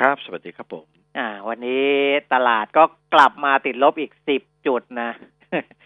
[0.00, 1.86] ครับ สวัสดีครับผม อ่า วันนี้
[2.32, 2.82] ตลาดก็
[3.14, 5.10] กลับมาติดลบอีก10จุดนะ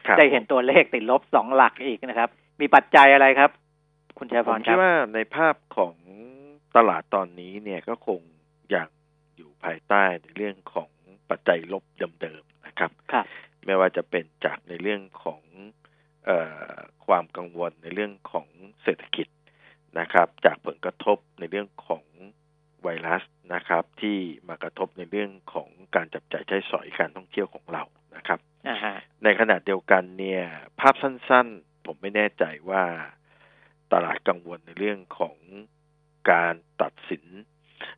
[0.06, 3.50] ครับได้เห็นตัวเลขติดลบสองหลักอีกนะครับ มีปัจจัยอะไรครับ
[4.18, 5.94] คุณชัยพผรมคคิรัดบว่าในภาพของ
[6.76, 8.20] ตลาดตอนนี้เนี่ยก็คง
[8.70, 8.88] อย่าง
[9.36, 10.90] อยู่ภายใต้ในเรื่องของ
[11.30, 11.84] ปัจจัยลบ
[12.22, 13.26] เดิมๆนะครับครับ
[13.64, 15.42] ไม่ว่าจะเป็นจากในเรื่องของ
[16.26, 16.30] เอ
[16.70, 16.74] อ
[17.06, 18.46] ความกังวลในเรื่องของ
[18.82, 19.28] เศรษฐกิจ
[19.98, 22.04] นะครับ จากผลกระทบในเรื่องของ
[22.84, 23.22] ไวรัส
[23.54, 24.18] นะครับ ที่
[24.48, 27.84] มากระทบในเรื่องของการจับจ่ายใช้สอยการท่องเที่ยวของเรา
[28.16, 30.42] นะครับอ่าฮะในขณะเดียวกันเนี่ย
[30.80, 32.84] ภาพสั้นๆ ผมไม่แน่ใจว่า
[33.92, 35.36] ตลาดกังวลในเรื่องของ
[36.30, 37.24] การตัดสิน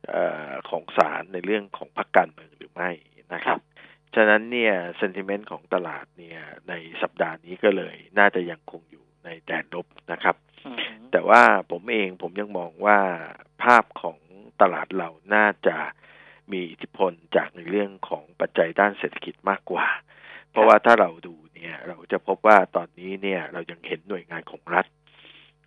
[0.09, 0.15] เอ
[0.49, 2.91] อของศาลในเรื่องของพรรคการเมืองหรือไม่
[3.33, 3.59] นะครับ
[4.15, 10.35] ฉะนั้นเนี่ยเซนติเมนต์ของตลาดเนี่ยในสัปดาห์นี้ก็เลย น่าจะยังคงอยู่ในแดนลบนะครับ
[10.65, 10.77] อืม
[11.11, 12.99] แต่ว่าผมเองผมยังมองว่า
[13.63, 14.17] ภาพของ
[14.61, 15.77] ตลาดเราน่าจะ
[16.51, 19.87] มีอิทธิพลจากในเรื่องของปัจจัยด้านเศรษฐกิจมากกว่า
[20.51, 24.85] เพราะว่าถ้าเราดูเนี่ยเราจะพบว่าตอนนี้เนี่ยเรายังเห็นหน่วยงานของรัฐ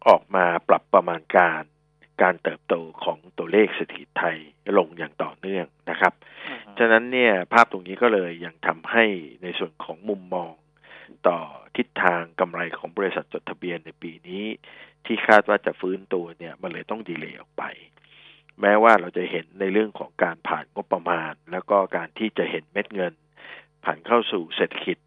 [0.08, 1.62] ออกมาปรับประมาณการ
[2.22, 2.74] การเติบโต
[3.04, 4.36] ของตัวเลขเศรษฐกิจไทย
[4.78, 6.12] ลงอย่างต่อเนื่องนะครับ
[6.48, 9.04] อืมฉะนั้นเนี่ยภาพตรงนี้ก็เลยยังทำให้
[9.42, 10.52] ในส่วนของมุมมอง
[11.28, 11.38] ต่อ
[11.76, 14.44] ทิศทางกำไรของบริษัทจดทะเบียนในปีนี้
[15.06, 17.64] ที่คาดว่าจะฟื้นตัวเนี่ยมันเลยต้องดีเลย์ออกไป
[18.62, 23.14] แม้ว่าเราจะเห็นในเรื่องของการผ่านงบประมาณ แล้วก็การที่จะเห็นเม็ดเงิน
[23.84, 24.98] ผ่านเข้าสู่เศรษฐกิจ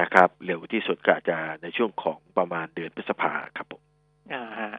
[0.00, 3.82] นะครับเร็วที่สุดก็อาจจะในช่วงของประมาณเดือนพฤษภาครับผม
[4.34, 4.72] อ่าฮะ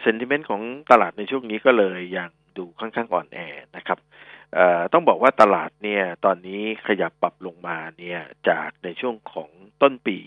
[0.00, 3.38] เซนติเมนต์ของตลาดในช่วงนี้ก็เลยยังดูค่อนข้างอ่อนแอ
[3.76, 3.98] นะครับ
[4.54, 9.50] เอ่อต้องบอกว่าตลาดเนี่ยตอนนี้ขยับปรับลงมาเนี่ยจากในช่วงของ
[9.82, 10.18] ต้นปี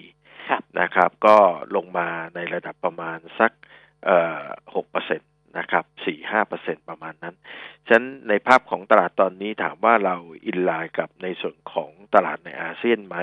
[0.49, 1.37] ครับนะครับ ก็
[1.75, 3.51] ลงมาในระดับประมาณสัก
[4.05, 4.43] เอ่อ
[4.75, 5.25] หกเปอร์เซ็นต
[5.57, 7.35] นะครับสี่ห้าเปอร์เซ็นประมาณนั้น
[7.87, 13.17] ฉะนั้นในภาพของตลาดตอนนี้ถามว่าเราอินไลน์กับในส่วนของตลาดในอาเซียนไหม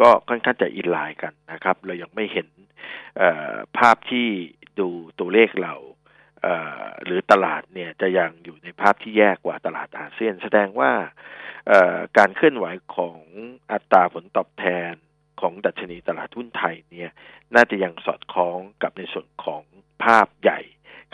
[0.00, 2.48] ก็ค่อนข้างจะอินไลน์กันนะครับ เรายังไม่เห็น
[3.78, 4.28] ภาพที่
[4.80, 4.88] ดู
[5.18, 5.74] ตัวเลขเรา
[7.04, 10.92] หรือตลาดเนี่ยจะยังอยู่ในภาพที่แย่กว่าตลาดอาเซียน แสดงว่า
[12.18, 13.18] การเคลื่อนไหวของ
[13.72, 14.92] อัตราผลตอบแทน
[15.40, 17.10] ของดัชนีตลาดหุ้นไทยเนี่ย
[17.54, 19.62] น่าจะยังสอดคล้องกับในส่วนของ
[20.04, 20.60] ภาพใหญ่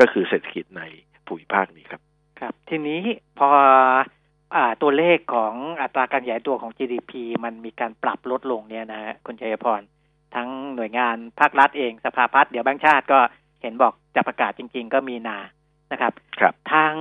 [0.00, 0.82] ก็คือเศรษฐกิจใน
[1.26, 2.00] ภูมิภาคนี้ครับ
[2.40, 3.00] ครับ ทีนี้
[3.38, 3.48] พอ
[4.54, 7.12] อ่าตัวเลขของอัตราการขยายตัวของ GDP
[7.44, 9.80] มันมีการปรับลดลงเนี่ยนะฮะคุณชัยพร
[10.34, 13.18] ทั้งหน่วยงานภาครัฐเองสภาพัฒน์เดี๋ยวแบงค์ชาติก็
[13.62, 15.38] เห็นบอกจะประกาศจริง ๆ ก็มีนา
[15.92, 16.94] นะครับครับ ทาง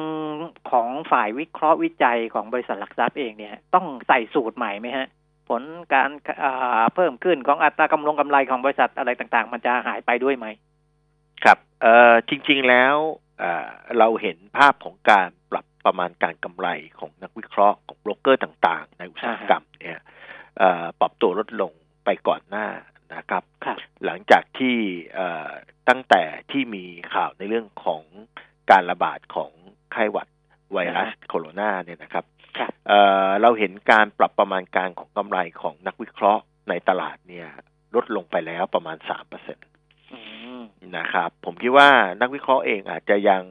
[0.72, 5.08] ของฝ่ายวิเคราะห์วิจัยของบริษัทหลักทรัพย์เองเนี่ย ต้องใส่สูตรใหม่ไหมฮะ
[5.50, 5.62] ผล
[5.94, 6.10] การ
[6.44, 10.48] อ่าเพิ่มขึ้นของอัตรากำลงกำไรของบริษัทอะไรต่างๆ มันจะหายไปด้วยไหม
[11.44, 12.96] ครับ เอ่อจริง ๆ แล้ว
[13.40, 13.70] เอ่อ
[14.00, 16.68] เราเห็นภาพของการปรับประมาณการกำไร
[17.00, 20.00] ของนักวิเคราะห์ของโบรกเกอร์ต่าง ๆ ในอุตสาหกรรมเนี่ย
[20.60, 21.72] เอ่อปรับตัวลดลง
[22.06, 22.68] ไปก่อนหน้า
[23.16, 24.78] นะครับครับหลังจากที่
[25.16, 25.50] เอ่อ
[25.90, 28.04] ตั้งแต่ที่มีข่าวในเรื่องของ
[28.72, 29.52] การระบาดของ
[29.92, 30.28] ไข้หวัด
[30.74, 32.26] ไวรัสโคโรนาเนี่ยนะครับ
[32.58, 37.48] ครับเอ่อเราเห็นการปรับประมาณการของกำไรของนักวิเคราะห์ในตลาดเนี่ย
[37.96, 39.69] ลดลงไปแล้วประมาณสามเปอร์เซ็นตอืม
[40.98, 41.90] นะครับ ผมคิดว่า
[42.22, 43.44] นักวิเคราะห์เองอาจจะยัง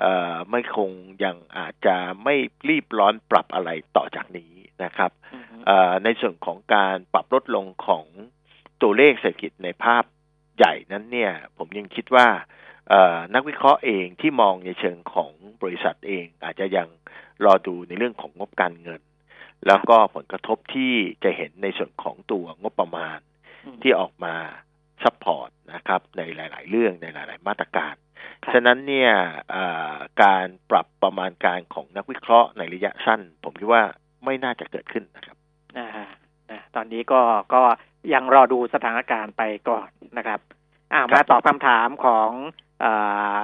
[0.00, 0.90] เอ่อไม่คง
[1.24, 2.34] ยังอาจจะไม่
[2.68, 4.52] รีบร้อนปรับอะไรต่อจากนี้
[4.84, 8.04] นะครับอืมเอ่อในส่วนของการปรับลดลงของ
[8.82, 10.04] ตัวเลขเศรษฐกิจในภาพ
[10.56, 12.28] ใหญ่นั้นเนี่ย ผมยังคิดว่า
[12.88, 15.32] เอ่อนักวิเคราะห์เองที่มองในเชิงของ
[15.62, 16.88] บริษัทเอง อาจจะยัง
[17.44, 19.02] รอดูในเรื่องของงบการเงิน
[19.66, 20.92] แล้วก็ผลกระทบที่
[21.24, 23.18] จะเห็นในส่วนของตัวงบประมาณ
[23.64, 24.34] อืมที่ออกมา
[25.04, 27.94] support นะครับในหลาย ๆ เรื่องในหลาย ๆ มาตรการ
[28.44, 29.12] ครับฉะนั้นเนี่ย
[29.50, 33.82] เอ่อการปรับประมาณการของนักวิเคราะห์ในระยะสั้น ผมคิดว่า
[34.24, 35.36] ไม่น่าจะเกิดขึ้นนะครับ
[35.76, 35.88] อ่า
[36.50, 37.20] นะตอนนี้ก็
[37.54, 37.62] ก็
[38.14, 39.88] ยังรอดูสถานการณ์ไปก่อน
[40.18, 40.40] นะครับ
[40.92, 42.30] อ่าครัมาบตอบคำถามของ
[42.84, 42.86] อ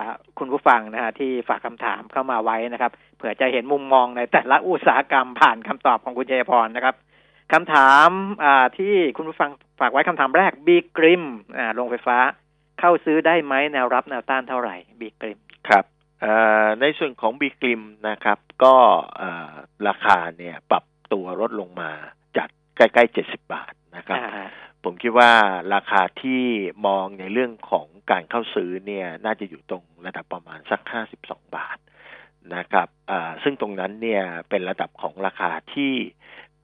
[0.03, 0.05] า
[0.39, 6.97] คุณผู้ฟังนะฮะที่ฝากคำถามเข้ามาไว้นะครับ เผื่อจะเห็นมุมมองในแต่ละอุตสาหกรรมผ่านคำตอบของคุณเจยพรนะครับ
[7.53, 8.09] คำถาม
[8.45, 9.51] อ่าที่คุณผู้ฟัง
[9.81, 11.25] ฝากไว้คำถามแรกบีกริม
[11.57, 12.19] อ่าโรงไฟฟ้า
[12.81, 15.39] เข้าซื้อได้ไหมแนวรับแนวต้านเท่าไหร่บีกริม
[15.69, 15.85] ครับ
[16.21, 16.33] เอ่
[16.65, 18.75] อในส่วนของบีกริมนะครับ ก็
[19.17, 19.53] เอ่อ
[19.89, 21.91] ราคาเนี่ยปรับตัวลดลงมา
[22.37, 24.49] จากใกล้ๆ70บาทนะครับอ่า
[24.85, 25.33] ผมคิดว่า
[25.75, 26.43] ราคาที่
[26.87, 30.81] มองในเรื่องของการเข้าซื้อเนี่ยน่าจะอยู่ตรงระดับประมาณสัก
[31.19, 31.79] 52บาท
[32.57, 35.93] นะครับอ่าซึ่งตรงนั้นเนี่ยเป็นระดับของราคาที่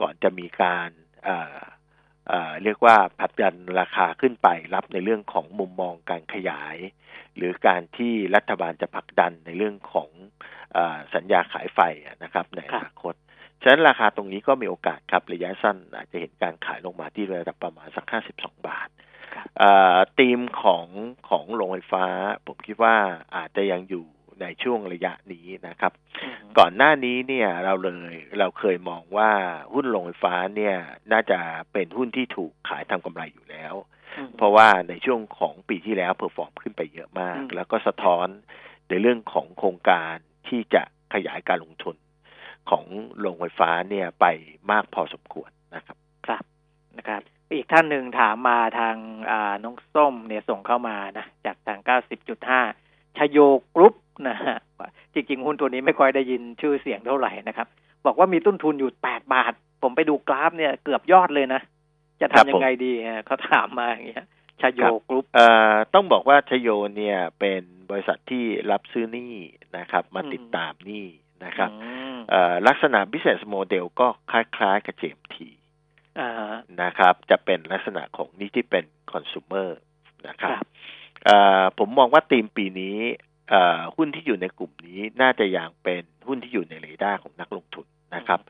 [0.00, 0.90] ก่อนจะมีการ
[1.28, 1.56] อ่า
[2.30, 6.76] อ่าเรียกว่าผลักดันราคาขึ้นไปรับในเรื่องของมุมมองการขยาย
[7.36, 10.10] หรือการที่รัฐบาลจะผลักดันในเรื่องของ
[10.76, 13.14] อาสัญญาขายไฟอะนะครับในอนาคต
[13.62, 18.04] ฉะนั้นราคาตรงนี้ก็มีโอกาสครับระยะสั้นอาจจะเห็นการขายลงมาที่ระดับประมาณสัก
[18.36, 18.88] 52 บาท
[19.34, 20.86] ครับอ่าธีมของ
[21.30, 22.06] ของโรงไฟฟ้า
[22.46, 22.96] ผมคิดว่า
[23.36, 24.04] อาจจะยังอยู่
[24.42, 29.30] ในช่วงระยะนี้นะครับอืมก่อนหน้านี้เนี่ยเราเลยเราเคยมองว่า
[29.72, 30.76] หุ้นโรงไฟฟ้าเนี่ย
[31.12, 31.38] น่าจะ
[31.72, 33.74] เป็นหุ้นที่ถูกขายทำกำไรอยู่แล้ว
[34.18, 38.26] อืมเพราะว่าในช่วงของปีที่แล้ว perform ขึ้นไปเยอะมากอืมแล้วก็สะท้อน
[38.88, 40.14] ในเรื่องของโครงการ
[40.48, 40.82] ที่จะ
[41.14, 41.96] ขยายการลงทุน
[42.70, 42.84] ของ
[43.20, 44.26] โรงไฟฟ้าเนี่ยไป
[44.70, 46.44] มากพอสมควรนะครับ ครับ
[46.98, 47.22] นะครับ
[47.54, 48.96] อีกท่านหนึ่งถามมาทาง
[49.30, 51.80] อ่าน้องส้มเนี่ยส่งเข้ามานะจากทาง
[52.28, 53.38] 90.5 ชโย
[53.74, 53.94] กรุ๊ป
[54.28, 54.56] นะฮะ
[55.14, 57.68] จริงๆ หุ้นตัวนี้ไม่ค่อยได้ยินชื่อเสียงเท่าไหร่นะครับ
[58.06, 59.52] บอกว่ามีต้นทุนอยู่8บาท
[59.82, 61.60] ผมไปดูกราฟเนี่ยเกือบยอดเลยนะ
[62.20, 64.26] จะครับทำยังไงดีฮะเขาถามมาอย่างเงี้ย
[64.60, 69.34] ชโยกรุ๊ปเอ่อต้องบอกว่าชโยเนี่ยเป็นบริษัทที่รับซื้อหนี้
[69.78, 71.06] นะครับ มาอืมติดตามหนี้
[71.44, 75.36] นะครับอืมเอ่อลักษณะ business model ก็คล้ายๆกับ JMT
[76.20, 79.68] อ่าฮะนะครับ จะเป็นลักษณะของหนี้ที่เป็น consumer
[80.28, 80.97] นะครับครับเอ่อ
[81.78, 82.96] ผมมองว่าธีมปีนี้
[83.50, 88.40] เอ่อหุ้นที่อยู่ในกลุ่มนี้น่าจะยังเป็นหุ้นที่อยู่ในเรดาร์ของนักลงทุนนะครับ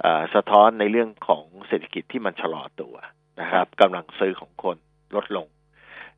[0.00, 2.94] เอ่อสะท้อนในเรื่องของเศรษฐกิจที่มันชะลอตัว
[3.40, 4.76] นะครับกำลังซื้อของคน
[5.16, 5.46] ลดลง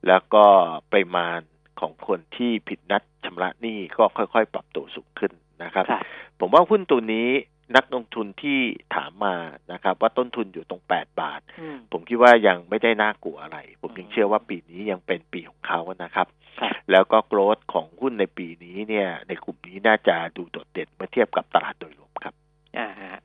[0.08, 0.44] แล้วก็
[0.92, 1.40] ปริมาณ
[1.80, 5.32] ของคนที่ผิดนัดชำระหนี้ก็ค่อยๆ ปรับตัวสูงขึ้น
[5.64, 6.02] นะครับครับ
[6.40, 7.28] ผมว่าหุ้นตัวนี้
[7.76, 8.58] นักลงทุนที่
[8.94, 9.36] ถามมา
[9.72, 16.26] นะครับ ว่าต้นทุนอยู่ตรง8บาทอืมผมคิดว่ายังไม่ได้น่ากลัวอะไร ผมยังอืมเชื่อว่าปีนี้ยังเป็นปีของเขานะครับ
[16.60, 22.34] ครับ แล้วก็โกรธของหุ้นในปีนี้เนี่ย ในกลุ่มนี้น่าจะดูโดดเด่นเมื่อเทียบกับตลาดโดยรวมครับ
[22.78, 23.18] อ่าฮะ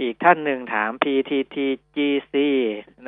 [0.00, 2.34] อีกท่านหนึ่งถาม PTTGC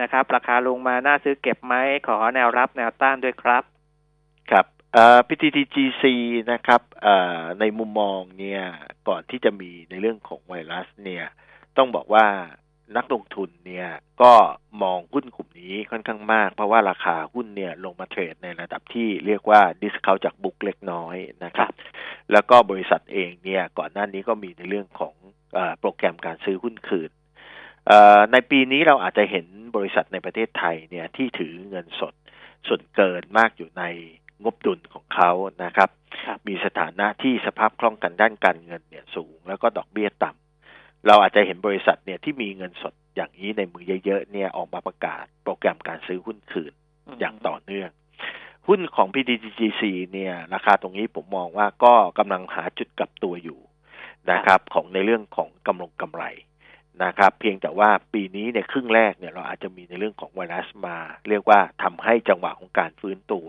[0.00, 1.74] นะครับ ราคาลงมาน่าซื้อเก็บไหม
[2.08, 3.64] ขอแนวรับแนวต้านด้วยครับ
[4.50, 4.66] ครับ
[5.28, 6.04] PTTGC
[6.52, 6.82] นะครับ
[7.60, 8.62] ในมุมมองเนี่ย
[9.08, 11.24] ก่อนที่จะมีในเรื่องของไวรัสเนี่ย
[11.76, 12.26] ต้องบอกว่า
[12.96, 13.88] นักลงทุนเนี่ย
[14.22, 14.32] ก็
[14.82, 21.70] มองหุ้นกลุ่มนี้ค่อนข้างมาก เพราะว่าราคาหุ้นเนี่ยลงมาเทรดในระดับที่เรียกว่าดิสคาจากบุ๊กเล็กน้อยนะครับ
[22.32, 25.14] แล้วก็บริษัทเองเนี่ยก่อนหน้านี้ก็มีในเรื่องของ
[25.56, 27.10] อโปรแกรมการซื้อหุ้นคืน
[28.32, 32.14] ในปีนี้เราอาจจะเห็นบริษัทในประเทศไทยเนี่ยที่ถือเงินสด
[32.66, 33.82] ส่วนเกินมากอยู่ใน
[34.44, 35.30] งบดุลของเขา
[35.64, 35.88] นะครับ
[36.24, 40.30] ครับ มีสถานะที่สภาพคล่องกันด้านการเงินเนี่ยสูงแล้วก็ดอกเบี้ยต่
[41.06, 46.72] เราอาจจะเห็นบริษัทเนี่ยที่มีเงินสดอย่างนี้ในมือเยอะๆเนี่ยออกมาประกาศโปรแกรมการซื้อหุ้นคืน
[47.20, 47.90] อย่างต่อเนื่อง
[48.68, 49.82] หุ้นของ PTGC
[50.12, 53.60] เนี่ยราคาตรงนี้ผมมองว่าก็กำลังหาจุดกลับตัวอยู่
[54.30, 56.24] นะครับ ของในเรื่องของกำลงกำไร
[57.04, 60.96] นะครับ เพียงแต่ว่าปีนี้ในครึ่งแรกเนี่ยเราอาจจะมีในเรื่องของไวรัสมา
[61.28, 63.48] เรียกว่าทำให้จังหวะของการฟื้นตัว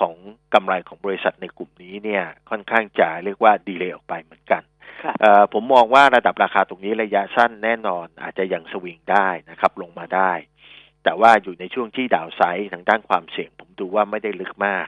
[0.00, 0.14] ของ
[0.54, 4.62] กำไรของบริษัทในกลุ่มนี้เนี่ยค่อนข้างจะเรียกว่า delay ออกไปเหมือนกัน
[5.52, 10.32] ผมมองว่าระดับราคาตรงนี้ระยะสั้นแน่นอนอาจจะยังสวิงได้นะครับ ลงมาได้
[11.04, 14.86] แต่ว่าอยู่ในช่วงที่ downside ทางด้านความเสี่ยง ผมดูว่าไม่ได้ลึกมาก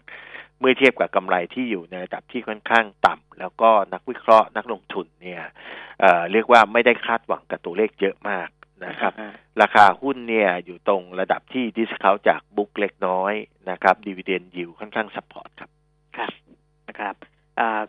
[0.60, 5.42] เมื่อเทียบกับกำไรที่อยู่ในระดับที่ค่อนข้างต่ำแล้วก็นักวิเคราะห์นักลงทุนเนี่ย
[6.00, 8.48] เรียกว่าไม่ได้คาดหวังกับตัวเลขเยอะมาก
[8.86, 9.12] นะครับ
[9.62, 13.32] ราคาหุ้นเนี่ยอยู่ตรงระดับที่ discount จาก book เล็กน้อย
[13.70, 15.70] นะครับ dividend yield ค่อนข้าง support ครับ
[16.16, 16.32] ครับ
[16.88, 17.14] นะครับ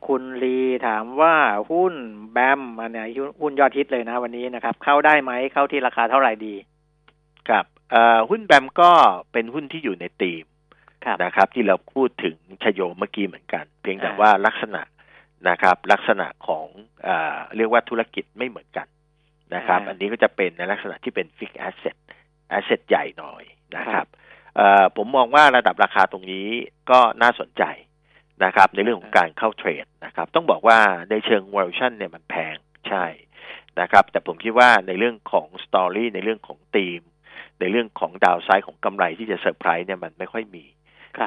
[0.08, 1.36] คุณลีถามว่า
[1.72, 1.94] หุ้น
[2.32, 3.06] BAM อันนี้
[3.42, 6.56] หุ้นยอดฮิตเลยนะวันนี้นะครับ เข้าได้ไหมเข้าที่ราคาเท่าไหร่ดี
[7.50, 7.66] ครับ
[8.30, 8.92] หุ้น BAM ก็
[9.32, 10.46] เป็นหุ้นที่อยู่ในตีม
[11.24, 14.82] นะครับ ที่เราพูดถึงชโยเมื่อกี้เหมือนกัน เพียงแต่ว่าลักษณะ
[15.50, 16.68] นะครับ ลักษณะของ
[17.08, 17.10] อ
[17.56, 18.88] เรียกว่าธุรกิจไม่เหมือนกัน
[19.56, 21.95] นะครับ อันนี้ก็จะเป็นในลักษณะที่เป็น fixed asset
[22.49, 23.43] asset ใหญ่หน่อย
[23.78, 24.06] นะครับ
[24.96, 26.48] ผมมองว่าระดับราคาตรงนี้
[26.91, 27.64] ก็น่าสนใจ
[28.43, 30.80] นะครับ ในเรื่องของการเข้า trade นะครับ ต้องบอกว่า
[31.10, 32.56] ในเชิง valuation เนี่ยมันแพง
[32.89, 33.06] ใช่
[33.82, 37.02] นะครับ แต่ผมคิดว่าในเรื่องของ story ในเรื่องของธีม
[37.60, 40.66] ในเรื่องของ downside ของกำไรที่จะเซอร์ไพรส์เนี่ยมันไม่ค่อยมี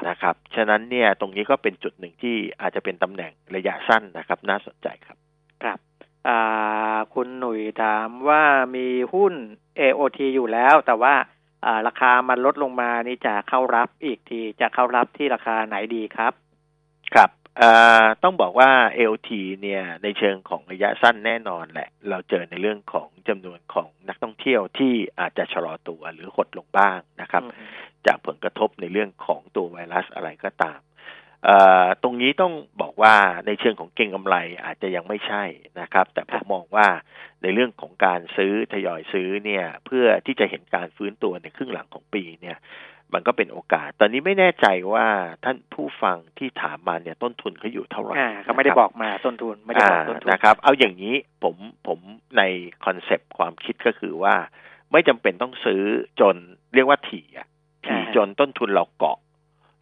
[0.09, 5.19] นะครับ ฉะนั้นเนี่ยตรงนี้ก็เป็นจุดหนึ่งที่อาจจะเป็นตำแหน่งระยะสั้นนะครับ น่าสนใจครับ
[5.65, 5.79] ครับ
[7.15, 8.43] คุณหนุ่ยถามว่า
[8.77, 9.35] มีหุ้น
[9.79, 11.15] AOT อยู่แล้ว แต่ว่า
[11.87, 16.33] ราคามันลดลงมานี่จะเข้ารับอีกทีจะเข้ารับที่ราคาไหนดีครับ
[17.15, 17.31] ครับ
[18.23, 18.71] ต้องบอกว่า
[19.13, 19.31] LT
[19.63, 27.43] เนี่ยในเชิงของระยะสั้นแน่นอนแหละ เราเจอในเรื่องของจำนวนของนักท่องเที่ยวที่อาจจะชะลอตัวหรือหดลงบ้างนะครับ
[28.07, 30.79] จากผลกระทบในเรื่องของตัวไวรัสอะไรก็ตาม
[32.03, 33.15] ตรงนี้ต้องบอกว่า
[33.47, 35.45] ในเชิงของเก่งกำไรอาจจะยังไม่ใช่
[35.81, 36.89] นะครับ แต่ผมมองว่า
[37.43, 42.59] ในเรื่องของการซื้อทยอยซื้อเนี่ย เพื่อที่จะเห็นการฟื้นตัวในครึ่งหลังของปีเนี่ย
[43.15, 45.07] มันก็เป็นโอกาส ตอนนี้ไม่แน่ใจว่า
[45.45, 51.99] ท่านผู้ฟังที่ถามมาเนี่ยต้นทุนเขาอยู่เท่าไหร่เขาไม่ได้บอกมาต้นทุนไม่ได้บอกต้นทุนนะครับ เอาอย่างนี้ผมผม
[52.39, 52.43] ใน
[52.85, 54.35] คอนเซปต์ความคิดก็คือว่า
[54.93, 55.83] ไม่จำเป็นต้องซื้อ
[56.21, 56.37] จน
[56.75, 57.49] เรียกว่าถี่อะ
[57.87, 59.19] ถี่จนต้นทุนเราเกาะ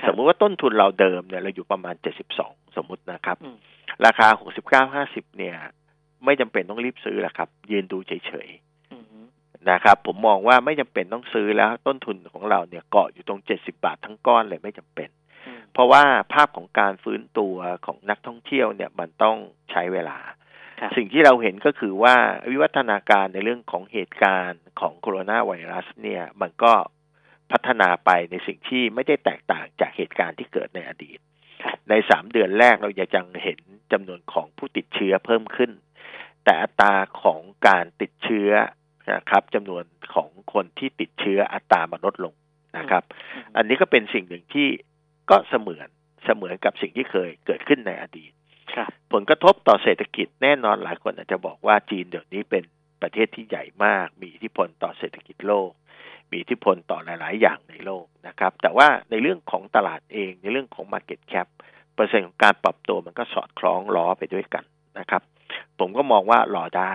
[0.07, 3.37] สมมุติว่าต้นทุนเราเดิมเนี่ยเราอยู่ประมาณเจ็ดสิบสองสมมุตินะครับ
[4.05, 5.57] ราคาหกสิบเก้าห้าสิบเนี่ย
[6.25, 8.49] ไม่จำเป็นต้องรีบซื้อแหละครับ ยืนดูเฉย
[9.71, 15.09] นะครับ ผมมองว่าไม่จำเป็นต้องซื้อแล้วต้นทุนของเราเนี่ยเกาะอยู่ตรงเจ็ดสิบาททั้งก้อนเลยไม่จำเป็น
[15.73, 19.37] เพราะว่าภาพของการฟื้นตัวของนักท่องเที่ยวเนี่ยมันต้อง
[19.71, 20.19] ใช้เวลา
[20.97, 22.15] สิ่งที่เราเห็นก็คือว่า
[22.51, 26.73] วิวัฒนาการในเรื่องของเหตุการณ์ของโคโรนาไวรัสเนี่ย มันก็
[27.53, 31.19] พัฒนาไปในสิ่งที่ไม่ได้แตกต่างจากเหตุการณ์ที่เกิดในอดีต
[31.89, 33.59] ในสามเดือนแรกเราจะยังเห็น
[33.93, 35.71] จำนวนของผู้ติดเชื้อเพิ่มขึ้น
[36.45, 38.51] แต่อัตราของการติดเชื้อ
[39.13, 39.85] นะครับจำนวน
[40.15, 42.35] ของคนที่ติดเชื้ออัตรามันลดลง
[42.79, 43.03] นะครับ
[43.57, 44.69] อันนี้ก็เป็นสิ่งหนึ่งที่
[45.31, 45.89] ก็เสมือน
[46.25, 48.33] เสมือนกับสิ่งที่เคยเกิดขึ้นในอดีต
[49.13, 52.65] ผลกระทบต่อเศรษฐกิจแน่นอนหลายคนอาจจะบอกว่าจีนเดี๋ยวนี้เป็น
[53.03, 55.71] ประเทศที่ใหญ่มาก มีอิทธิพลต่อเศรษฐกิจโลก
[56.31, 61.49] มีอิทธิพลต่อหลาย ๆ อย่างในโลกนะครับ แต่ว่าในเรื่องของตลาดเองในเรื่องของ Market Cap
[61.95, 64.65] เปอร์เซ็นต์ของการปรับตัวมันก็สอดคล้องล้อไปด้วยกัน
[64.99, 65.23] นะครับ
[65.79, 66.95] ผมก็มองว่ารอได้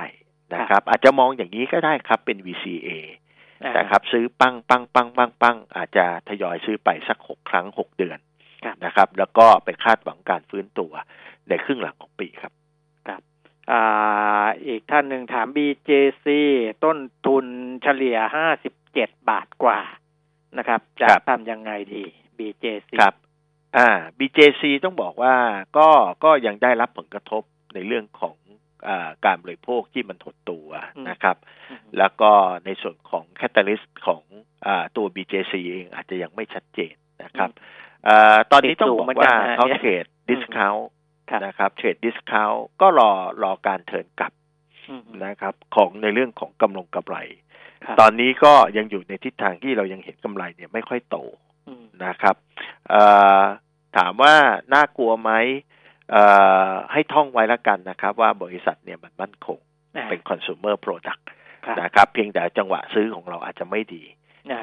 [0.55, 2.89] นะครับ อาจจะมองอย่างนี้ก็ได้ครับเป็น VCA
[3.77, 8.19] นะครับซื้อปังปังปังปังปังอาจจะทยอยซื้อไปสักหกครั้งหกเดือน
[8.85, 10.91] นะครับ แล้วก็ไปคาดหวังการฟื้นตัว
[11.49, 12.53] ในครึ่งหลังของปีครับ
[13.07, 13.21] ครับ
[13.71, 16.27] อ่าอีกท่านหนึ่งถาม BJC
[16.83, 17.45] ต้นทุน
[17.83, 19.79] เฉลี่ยห้าสิบ เจ็ดบาทกว่า
[20.57, 22.03] นะครับ จะทำยังไงดี
[22.37, 23.13] BJC ครับ
[23.77, 25.35] อ่า BJC ต้องบอกว่า
[25.77, 25.89] ก็
[26.23, 28.35] ก็ยังได้รับผลกระทบในเรื่องของ
[29.25, 30.69] การบริโภคที่มันหดตัว
[31.09, 31.37] นะครับ
[31.97, 32.31] แล้วก็
[32.65, 34.21] ในส่วนของ catalyst ของ
[34.65, 34.67] อ
[34.97, 37.49] ตัว BJC เองอาจจะยังไม่ชัดเจนนะครับ
[38.07, 38.09] อ
[38.51, 40.75] ตอนนี้ต้องบอกว่าเขา trade discount
[41.45, 43.11] นะครับ trade discount ก็รอ
[43.43, 44.33] รอการ turn กลับ
[45.25, 47.17] นะครับ ของในเรื่องของกำลงกำไร
[47.99, 51.17] ตอนนี้ก็ยังอยู่ในทิศทางที่เรายังเห็นกำไรเนี่ยไม่ค่อยโต
[52.05, 52.35] นะครับ
[53.97, 54.35] ถามว่า
[54.73, 55.31] น่ากลัวไหม
[56.91, 59.59] ให้ท่องไว้แล้วกันนะครับ ว่าบริษัทเนี่ยมันมั่นคง
[60.09, 61.21] เป็น consumer product
[61.81, 64.03] นะครับ เพียงแต่จังหวะซื้อของเราอาจจะไม่ดี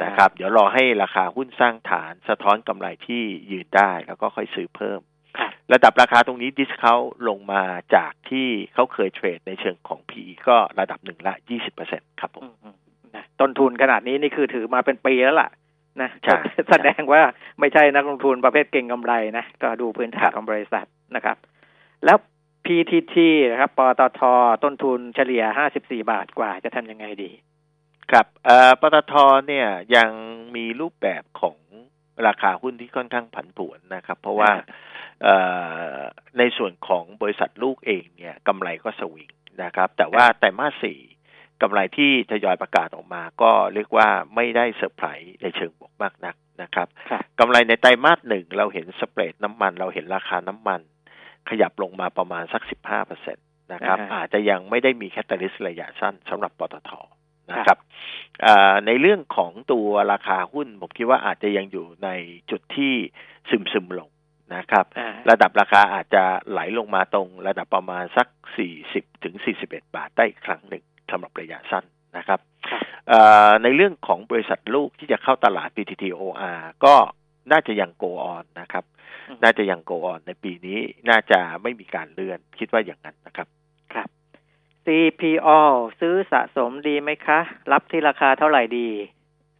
[0.04, 5.00] นะครับ เดี๋ยวรอให้ราคาหุ้นสร้างฐานสะท้อนกำไรที่ยืนได้แล้วก็ค่อยซื้อเพิ่ม
[5.72, 6.96] ระดับราคาตรงนี้ดิสเขา
[7.28, 7.62] ลงมา
[7.94, 12.76] จากที่เขาเคยเทรดในเชิงของ PE ก็ระดับหนึ่งละยี่สิบเปอร์เซ็นครับผมนะ
[13.40, 15.50] ต้นทุนขนาดนี้นี่คือถือมาเป็นปีแล้วล่ะ
[16.02, 16.36] นะใช่
[16.70, 17.22] แสดงว่า
[17.60, 20.86] ไม่ใช่นักลงทุนประเภทเก่งกำไรนะ ก็ดูพื้นฐานของบริษัท
[21.16, 21.36] นะครับ
[22.04, 22.18] แล้ว
[22.66, 23.16] PTT
[23.50, 24.20] นะครับปตท
[24.64, 25.44] ต้นทุนเฉลี่ย
[25.78, 27.30] 54 บาทกว่าจะทำยังไงดี
[28.10, 29.14] ครับเอ่อปตท
[29.48, 30.10] เนี่ยยัง
[30.56, 31.56] มีรูปแบบของ
[32.26, 34.52] ราคาหุ้นที่ค่อนข้างผันผวนนะครับ เพราะว่า
[35.22, 35.36] เอ่
[35.96, 35.98] อ
[36.38, 39.30] ในส่วนของบริษัทลูกเองเนี่ยกำไรก็สวิง
[39.64, 40.98] นะครับ แต่ว่าไตรมาสสี่
[41.62, 50.80] กำไรที่ทยอยประกาศออกมาก็เรียกว่าไม่ได้เซอร์ไพรส์ในเชิงบวกมากนักนะครับครับกำไรในไตรมาสหนึ่งเราเห็น spread น้ำมัน เราเห็นราคาน้ำมัน
[51.48, 53.40] ขยับลงมาประมาณสักสิบห้าเปอร์เซ็นต
[53.72, 56.90] นะครับอ่าฮะอาจจะยังไม่ได้มีแคตตาลิสต์ระยะสั้นสำหรับปตท
[57.52, 57.78] นะครับ
[58.46, 62.08] อ่าในเรื่องของตัวราคาหุ้น ผมคิดว่าอาจจะยังอยู่ใน
[62.50, 62.94] จุดที่
[63.50, 64.08] ซึมซึมๆลง
[64.54, 68.26] นะครับอ่าระดับราคาอาจจะไหลลงมาตรงระดับประมาณสัก
[68.76, 69.34] 40ถึง
[69.64, 71.84] 41 บาทได้อีกครั้งหนึ่ง สำหรับระยะสั้น
[72.16, 72.40] นะครับ
[73.08, 76.94] เอ่อในเรื่องของบริษัทลูกที่จะเข้าตลาด PTTOR ก็
[77.52, 78.84] น่าจะยัง go on นะครับ
[79.42, 80.78] น่าจะยัง go on ในปีนี้
[81.08, 83.48] น่าจะไม่มีการเลื่อนคิดว่าอย่างนั้นนะครับ
[83.94, 84.08] ครับ
[84.86, 85.58] CPO
[86.00, 87.40] ซื้อสะสมดีไหมคะ
[87.72, 88.88] รับที่ราคาเท่าไหร่ดี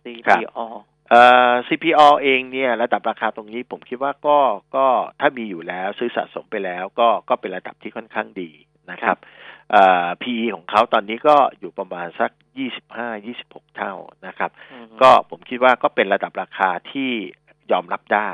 [0.05, 0.59] CPO
[1.11, 4.38] เอ่อ CPO เองเนี่ยระดับราคาตรงนี้ผมคิดว่าก็
[4.76, 4.86] ก็
[5.20, 8.51] ถ้ามีอยู่แล้วซื้อสะสมไปแล้วก็ก็เป็นระดับที่ค่อนข้างดี
[8.90, 9.58] นะครับเอ่อ
[10.23, 12.31] PE ของเขาตอนนี้ก็อยู่ประมาณสัก
[13.05, 13.95] 25-26 เท่า
[14.27, 14.51] นะครับ
[15.03, 17.11] ก็ผมคิดว่าก็เป็นระดับราคาที่
[17.73, 18.31] ยอมรับได้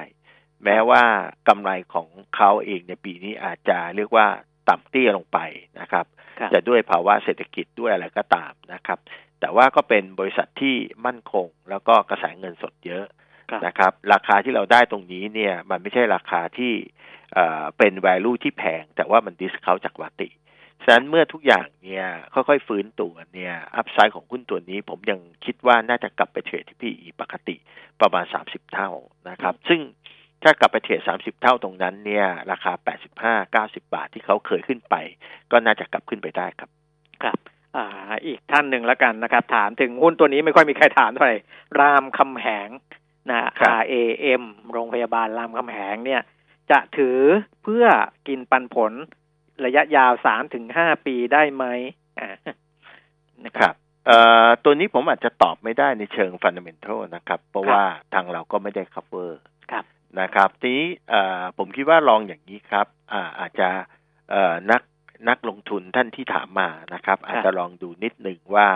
[0.64, 1.05] แม้ว่า
[1.49, 4.26] กำไรของเขาเองในปีนี้อาจจะเรียกว่า
[4.68, 5.39] ต่ำเตี้ยลงไป
[5.80, 6.07] นะครับ
[6.39, 8.99] ครับจะด้วยภาวะเศรษฐกิจด้วยอะไรก็ตามนะครับ
[9.41, 10.76] แต่ว่าก็เป็นบริษัทที่
[11.07, 13.05] มั่นคง แล้วก็กระแสเงินสดเยอะ
[13.51, 16.72] ครับนะครับ ราคาที่เราได้ตรงนี้เนี่ย มันไม่ใช่ราคาที่
[17.35, 20.28] เอ่อเป็น value ที่แพง แต่ว่ามันดิสเขาจากวาติ
[20.83, 27.57] ฉะนั้นเมื่อทุกอย่างเนี่ยค่อยๆฟื้นตัวเนี่ยอัพไซด์ของหุ้นตัวนี้ผมยังคิดว่าน่าจะกลับไปเทรดที่ PE ปกติ
[28.01, 28.91] ประมาณ 30 เท่า
[29.31, 29.81] นะครับ ซึ่ง
[30.43, 32.72] ถ้ากลับไปเทรด 30 เท่าตรงนั้นเนี่ยราคา
[33.55, 34.95] 85 90 บาทที่เขาเคยขึ้นไป
[35.51, 36.70] ก็น่าจะกลับขึ้นไปได้ครับ
[37.22, 37.39] ครับ
[37.77, 37.87] อ่า
[38.27, 41.37] อีกท่านหนึ่งแล้วกันนะครับ ถามถึงหุ้นตัวนี้ไม่ค่อยมีใครถามเท่าไหร่
[41.79, 42.68] รามคำแหง
[43.31, 46.22] นะครับ RAM โรงพยาบาลรามคำแหงเนี่ย
[46.70, 47.18] จะถือ
[47.62, 47.87] เพื่อ
[48.29, 48.93] กินปันผล
[49.64, 51.64] ระยะยาวสามถึงห้าปีได้ไหม
[52.20, 52.30] อ่า
[53.44, 53.74] นะคครับรับ
[54.07, 57.82] เอ่อตัวนี้ผมอาจจะตอบไม่ได้ในเชิงฟันเดเมนทัลนะครับ เพราะว่า
[58.14, 59.30] ทางเราก็ไม่ได้ cover
[59.72, 59.84] ครับ
[60.20, 63.68] นะครับ ทีนี้เอ่อผมคิดว่าลองอย่างนี้ครับอ่าอาจจะ
[64.30, 64.82] เอ่อนัก
[65.28, 68.68] นักลงทุนท่านที่ถามมานะครับ อาจจะลองดูนิดหนึ่งว่า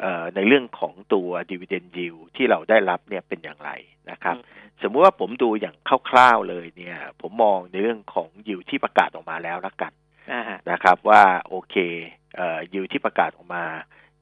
[0.00, 3.70] เอ่อในเรื่องของตัว dividend yield ที่เราได้รับเนี่ยเป็นอย่างไร
[4.10, 4.36] นะครับ
[4.82, 5.76] สมมุติว่าผมดูอย่าง
[6.08, 10.04] คร่าวๆเลยเนี่ย ผมมองในเรื่องของยิวที่ประกาศออกมาแล้วละกันอ่าฮะ
[10.70, 11.76] นะครับว่าโอเค
[12.36, 13.64] เอ่อยิวที่ประกาศออกมา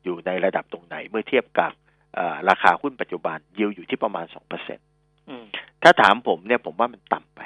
[0.04, 1.72] อยู่ในระดับตรงไหนเมื่อเทียบกับ
[2.14, 4.78] เอ่อราคาหุ้นปัจจุบันยิวอยู่ที่ประมาณสองเปอร์เซ็น
[5.28, 5.44] อืม
[5.82, 7.40] ถ้าถามผมเนี่ยผมว่ามันต่ำไป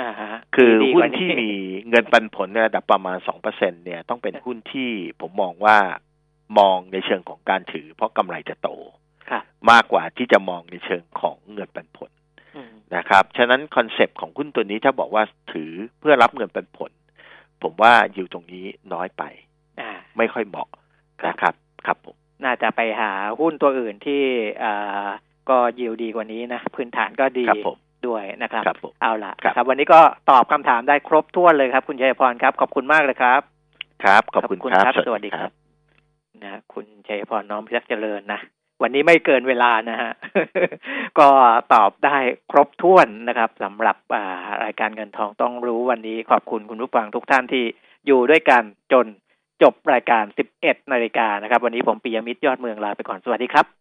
[0.00, 1.50] อ่าฮะคือดีกหุ้นว่าที่มี
[1.88, 4.90] เงินปันผลในระดับประมาณสองเปอร์เซ็นเนี่ยต้องเป็นหุ้นที่
[5.20, 5.78] ผมมองว่า
[6.58, 8.68] มองในเชิงของการถือ เพราะกำไรจะโต
[9.30, 12.10] ครับมากกว่าที่จะมองในเชิงของเงินปันผล
[12.56, 16.90] อืมนะครับ ฉะนั้น concept ของหุ้นตัวนี้ถ้าบอกว่าถือเพื่อรับเงินปันผล
[17.62, 19.22] ผมว่าอยู่ตรงนี้น้อยไป
[19.80, 20.68] อ่าไม่ค่อยเหมาะ
[21.26, 21.54] นะครับ
[21.86, 24.22] ครับผมน่าจะไปหาหุ้นตัวอื่นที่
[24.62, 25.08] อ่า
[25.50, 30.00] ก็ยิวดีกว่านี้นะ พื้นฐานก็ดีครับผมด้วยนะครับครับผมเอาล่ะครับครับ วันนี้ก็
[30.30, 33.40] ตอบคำถามได้ครบถ้วนเลยครับ คุณชัยพรครับ ขอบคุณมากเลยครับ
[34.04, 35.50] ครับ ขอบคุณครับ สวัสดีครับ
[36.42, 38.40] นะคุณชัยพรน้อมพิทักษ์เจริญนะ
[38.82, 40.12] วันนี้ไม่เกินเวลานะฮะ
[41.18, 41.28] ก็
[41.74, 42.16] ตอบได้
[42.50, 43.96] ครบถ้วนนะครับสำหรับ
[44.64, 47.64] รายการเงินทองต้องรู้วันนี้ขอบคุณคุณผู้ฟังทุกท่านที่
[48.06, 48.62] อยู่ด้วยกัน
[48.92, 49.06] จน
[49.62, 50.24] จบรายการ
[50.58, 53.79] 11 นาฬิกานะครับ วันนี้ผมปิยมิตรยอดเมืองลาไปก่อนสวัสดีครับ